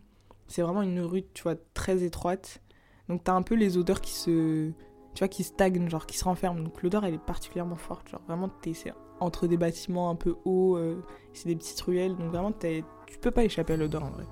c'est 0.48 0.62
vraiment 0.62 0.82
une 0.82 1.00
rue, 1.02 1.24
tu 1.34 1.44
vois, 1.44 1.56
très 1.74 2.04
étroite. 2.04 2.62
Donc 3.08 3.24
t'as 3.24 3.34
un 3.34 3.42
peu 3.42 3.56
les 3.56 3.78
odeurs 3.78 4.02
qui 4.02 4.12
se, 4.14 4.70
tu 5.16 5.20
vois, 5.20 5.28
qui 5.28 5.44
stagnent, 5.44 5.90
genre 5.90 6.06
qui 6.06 6.18
se 6.18 6.24
renferment. 6.26 6.62
Donc 6.64 6.82
l'odeur, 6.84 7.06
elle 7.06 7.16
est 7.16 7.18
particulièrement 7.24 7.76
forte. 7.78 8.10
Genre 8.10 8.22
vraiment, 8.28 8.50
t'es 8.50 8.74
c'est 8.74 8.94
entre 9.20 9.48
des 9.48 9.58
bâtiments 9.58 10.10
un 10.12 10.16
peu 10.16 10.36
hauts, 10.46 10.78
euh, 10.78 11.04
c'est 11.34 11.48
des 11.50 11.56
petites 11.56 11.82
ruelles. 11.82 12.16
Donc 12.16 12.30
vraiment, 12.32 12.52
t'es- 12.52 12.84
tu 13.08 13.18
peux 13.20 13.32
pas 13.32 13.44
échapper 13.44 13.74
à 13.74 13.78
l'odeur 13.78 14.04
en 14.04 14.12
vrai. 14.12 14.26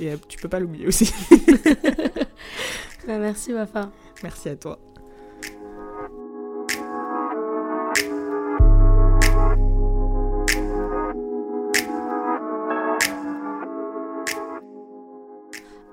Et 0.00 0.10
euh, 0.12 0.16
tu 0.28 0.38
peux 0.38 0.48
pas 0.48 0.60
l'oublier 0.60 0.86
aussi. 0.86 1.12
Bah, 3.08 3.16
merci, 3.16 3.54
Wafa. 3.54 3.90
Merci 4.22 4.50
à 4.50 4.56
toi. 4.56 4.78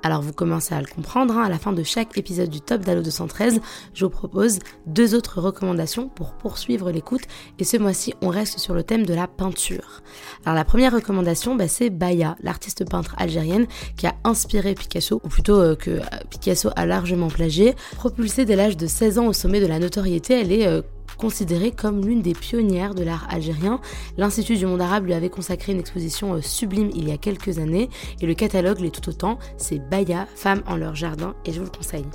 Alors 0.06 0.22
vous 0.22 0.34
commencez 0.34 0.76
à 0.76 0.80
le 0.80 0.86
comprendre, 0.86 1.36
hein, 1.36 1.46
à 1.46 1.50
la 1.50 1.58
fin 1.58 1.74
de 1.74 1.82
chaque 1.82 2.16
épisode 2.16 2.52
du 2.52 2.62
top 2.62 2.82
d'Allo 2.82 3.02
213, 3.02 3.60
je 3.96 4.06
vous 4.06 4.12
propose 4.12 4.60
deux 4.86 5.16
autres 5.16 5.42
recommandations 5.42 6.10
pour 6.10 6.34
poursuivre 6.34 6.92
l'écoute 6.92 7.24
et 7.58 7.64
ce 7.64 7.78
mois-ci 7.78 8.14
on 8.22 8.28
reste 8.28 8.60
sur 8.60 8.76
le 8.76 8.84
thème 8.84 9.04
de 9.04 9.16
la 9.16 9.26
peinture. 9.26 10.04
Alors 10.46 10.54
la 10.54 10.64
première 10.64 10.94
recommandation 10.94 11.56
bah, 11.56 11.68
c'est 11.68 11.90
Baya, 11.90 12.36
l'artiste 12.44 12.88
peintre 12.88 13.16
algérienne 13.18 13.66
qui 13.98 14.06
a 14.06 14.14
inspiré 14.24 14.76
Picasso, 14.76 15.20
ou 15.24 15.28
plutôt 15.28 15.60
euh, 15.60 15.76
que 15.76 15.90
euh, 15.90 16.02
Picasso 16.30 16.70
a 16.76 16.86
largement 16.86 17.30
plagié. 17.30 17.74
Propulsée 17.96 18.46
dès 18.46 18.56
l'âge 18.56 18.78
de 18.78 18.86
16 18.86 19.18
ans 19.18 19.26
au 19.26 19.34
sommet 19.34 19.60
de 19.60 19.66
la 19.66 19.80
notoriété, 19.80 20.40
elle 20.40 20.52
est 20.52 20.68
euh, 20.68 20.84
considérée 21.18 21.72
comme 21.72 22.06
l'une 22.06 22.22
des 22.22 22.34
pionnières 22.34 22.96
de 22.96 23.04
l'art 23.04 23.28
algérien. 23.30 23.80
L'Institut 24.18 24.58
du 24.58 24.66
monde 24.66 24.82
arabe 24.82 25.06
lui 25.06 25.14
avait 25.14 25.30
consacré 25.30 25.72
une 25.72 25.80
exposition 25.80 26.42
sublime 26.42 26.90
il 26.96 27.08
y 27.08 27.12
a 27.12 27.18
quelques 27.18 27.60
années 27.60 27.90
et 28.22 28.26
le 28.26 28.34
catalogue 28.34 28.80
l'est 28.80 28.94
tout 28.94 29.10
autant, 29.10 29.40
c'est 29.58 29.80
Baya, 29.80 30.28
Femmes 30.36 30.64
en 30.68 30.76
leur 30.76 30.96
jardin 30.96 31.36
et 31.46 31.52
je 31.52 31.60
vous 31.60 31.66
le 31.66 31.78
conseille. 31.78 32.06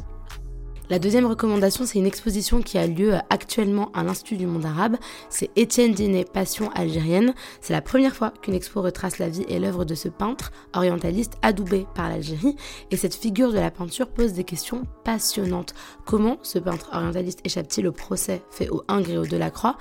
La 0.91 0.99
deuxième 0.99 1.27
recommandation, 1.27 1.87
c'est 1.87 2.01
une 2.01 2.07
exposition 2.07 2.63
qui 2.63 2.77
a 2.77 2.85
lieu 2.85 3.15
actuellement 3.31 3.93
à 3.95 4.03
l'Institut 4.03 4.37
du 4.37 4.47
monde 4.47 4.67
arabe. 4.67 4.97
C'est 5.29 5.49
Étienne 5.55 5.93
Diné, 5.93 6.25
Passion 6.25 6.69
algérienne. 6.73 7.33
C'est 7.61 7.73
la 7.73 7.81
première 7.81 8.17
fois 8.17 8.33
qu'une 8.43 8.55
expo 8.55 8.83
retrace 8.83 9.19
la 9.21 9.29
vie 9.29 9.45
et 9.49 9.61
l'œuvre 9.61 9.85
de 9.85 9.95
ce 9.95 10.09
peintre 10.09 10.51
orientaliste 10.75 11.35
adoubé 11.43 11.87
par 11.95 12.09
l'Algérie. 12.09 12.57
Et 12.91 12.97
cette 12.97 13.15
figure 13.15 13.53
de 13.53 13.61
la 13.61 13.71
peinture 13.71 14.09
pose 14.09 14.33
des 14.33 14.43
questions 14.43 14.83
passionnantes. 15.05 15.75
Comment 16.07 16.39
ce 16.43 16.59
peintre 16.59 16.91
orientaliste 16.93 17.39
échappe-t-il 17.45 17.87
au 17.87 17.93
procès 17.93 18.43
fait 18.51 18.69
au 18.69 18.83
1 18.89 19.03
Gréau 19.03 19.27
de 19.27 19.37
la 19.37 19.53
Croix? 19.53 19.77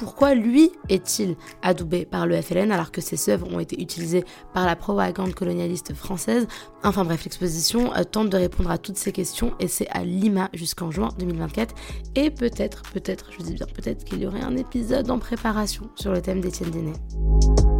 Pourquoi 0.00 0.34
lui 0.34 0.70
est-il 0.88 1.36
adoubé 1.60 2.06
par 2.06 2.26
le 2.26 2.40
FLN 2.40 2.72
alors 2.72 2.90
que 2.90 3.02
ses 3.02 3.28
œuvres 3.28 3.46
ont 3.54 3.60
été 3.60 3.80
utilisées 3.82 4.24
par 4.54 4.64
la 4.64 4.74
propagande 4.74 5.34
colonialiste 5.34 5.92
française? 5.92 6.48
Enfin 6.82 7.04
bref, 7.04 7.24
l'exposition 7.24 7.94
euh, 7.94 8.02
tente 8.02 8.30
de 8.30 8.38
répondre 8.38 8.70
à 8.70 8.78
toutes 8.78 8.96
ces 8.96 9.12
questions 9.12 9.52
et 9.60 9.68
c'est 9.68 9.88
à 9.90 10.02
Lima 10.02 10.48
jusqu'en 10.54 10.90
juin 10.90 11.10
2024. 11.18 11.74
Et 12.14 12.30
peut-être, 12.30 12.80
peut-être, 12.94 13.30
je 13.38 13.44
dis 13.44 13.52
bien 13.52 13.66
peut-être 13.66 14.04
qu'il 14.04 14.22
y 14.22 14.26
aurait 14.26 14.40
un 14.40 14.56
épisode 14.56 15.10
en 15.10 15.18
préparation 15.18 15.90
sur 15.96 16.12
le 16.12 16.22
thème 16.22 16.40
d'Étienne 16.40 16.70
Dinet. 16.70 17.79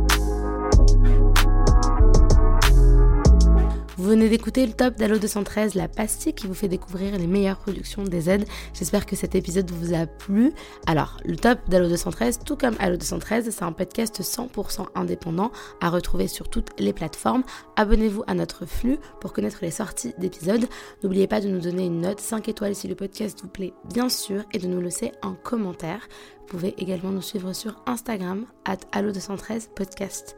Venez 4.11 4.29
d'écouter 4.29 4.67
le 4.67 4.73
top 4.73 4.97
d'Allo 4.97 5.19
213, 5.19 5.77
la 5.77 5.87
pastille 5.87 6.35
qui 6.35 6.49
vous 6.49 6.55
fait 6.55 6.67
découvrir 6.67 7.17
les 7.17 7.29
meilleures 7.29 7.59
productions 7.59 8.03
des 8.03 8.23
Z. 8.23 8.45
J'espère 8.75 9.07
que 9.07 9.15
cet 9.15 9.37
épisode 9.37 9.71
vous 9.71 9.95
a 9.95 10.07
plu. 10.07 10.53
Alors, 10.89 11.19
le 11.25 11.37
top 11.37 11.61
d'Allo 11.69 11.89
213, 11.89 12.41
tout 12.45 12.57
comme 12.57 12.75
Allo 12.81 12.97
213, 12.97 13.49
c'est 13.51 13.63
un 13.63 13.71
podcast 13.71 14.21
100% 14.21 14.87
indépendant 14.97 15.53
à 15.81 15.91
retrouver 15.91 16.27
sur 16.27 16.49
toutes 16.49 16.71
les 16.81 16.93
plateformes. 16.93 17.45
Abonnez-vous 17.77 18.25
à 18.27 18.35
notre 18.35 18.67
flux 18.67 18.99
pour 19.21 19.33
connaître 19.33 19.59
les 19.63 19.71
sorties 19.71 20.13
d'épisodes. 20.19 20.67
N'oubliez 21.05 21.29
pas 21.29 21.41
de 21.41 21.49
nous 21.49 21.61
donner 21.61 21.87
une 21.87 22.01
note 22.01 22.19
5 22.19 22.49
étoiles 22.49 22.75
si 22.75 22.89
le 22.89 22.97
podcast 22.97 23.39
vous 23.43 23.49
plaît, 23.49 23.75
bien 23.95 24.09
sûr, 24.09 24.43
et 24.53 24.59
de 24.59 24.67
nous 24.67 24.81
laisser 24.81 25.13
un 25.23 25.35
commentaire. 25.35 26.09
Pouvez 26.51 26.75
également 26.79 27.11
nous 27.11 27.23
suivre 27.23 27.53
sur 27.53 27.81
Instagram, 27.87 28.45
at 28.65 28.79
Allo213 28.93 29.69
podcast. 29.73 30.37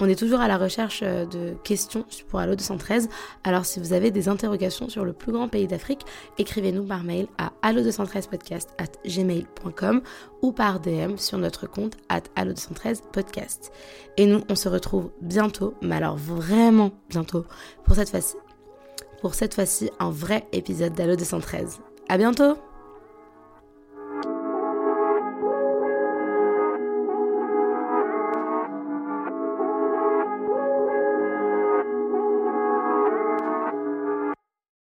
On 0.00 0.08
est 0.08 0.18
toujours 0.18 0.40
à 0.40 0.48
la 0.48 0.58
recherche 0.58 1.02
euh, 1.04 1.24
de 1.24 1.54
questions 1.62 2.04
pour 2.28 2.40
Allo 2.40 2.56
213. 2.56 3.08
Alors 3.44 3.64
si 3.64 3.78
vous 3.78 3.92
avez 3.92 4.10
des 4.10 4.28
interrogations 4.28 4.88
sur 4.88 5.04
le 5.04 5.12
plus 5.12 5.30
grand 5.30 5.46
pays 5.46 5.68
d'Afrique, 5.68 6.04
écrivez-nous 6.36 6.82
par 6.82 7.04
mail 7.04 7.28
à 7.38 7.52
allo213podcast 7.62 8.70
at 8.78 9.08
gmail.com 9.08 10.02
ou 10.42 10.50
par 10.50 10.80
DM 10.80 11.16
sur 11.16 11.38
notre 11.38 11.68
compte 11.68 11.96
at 12.08 12.22
allo213 12.34 13.02
podcast. 13.12 13.70
Et 14.16 14.26
nous, 14.26 14.42
on 14.48 14.56
se 14.56 14.68
retrouve 14.68 15.12
bientôt, 15.20 15.74
mais 15.80 15.94
alors 15.94 16.16
vraiment 16.16 16.90
bientôt, 17.08 17.46
pour 17.84 17.94
cette 17.94 18.10
fois-ci, 18.10 18.34
pour 19.20 19.34
cette 19.34 19.54
fois-ci 19.54 19.90
un 20.00 20.10
vrai 20.10 20.44
épisode 20.50 20.94
d'Allo 20.94 21.14
213. 21.14 21.78
À 22.08 22.18
bientôt! 22.18 22.71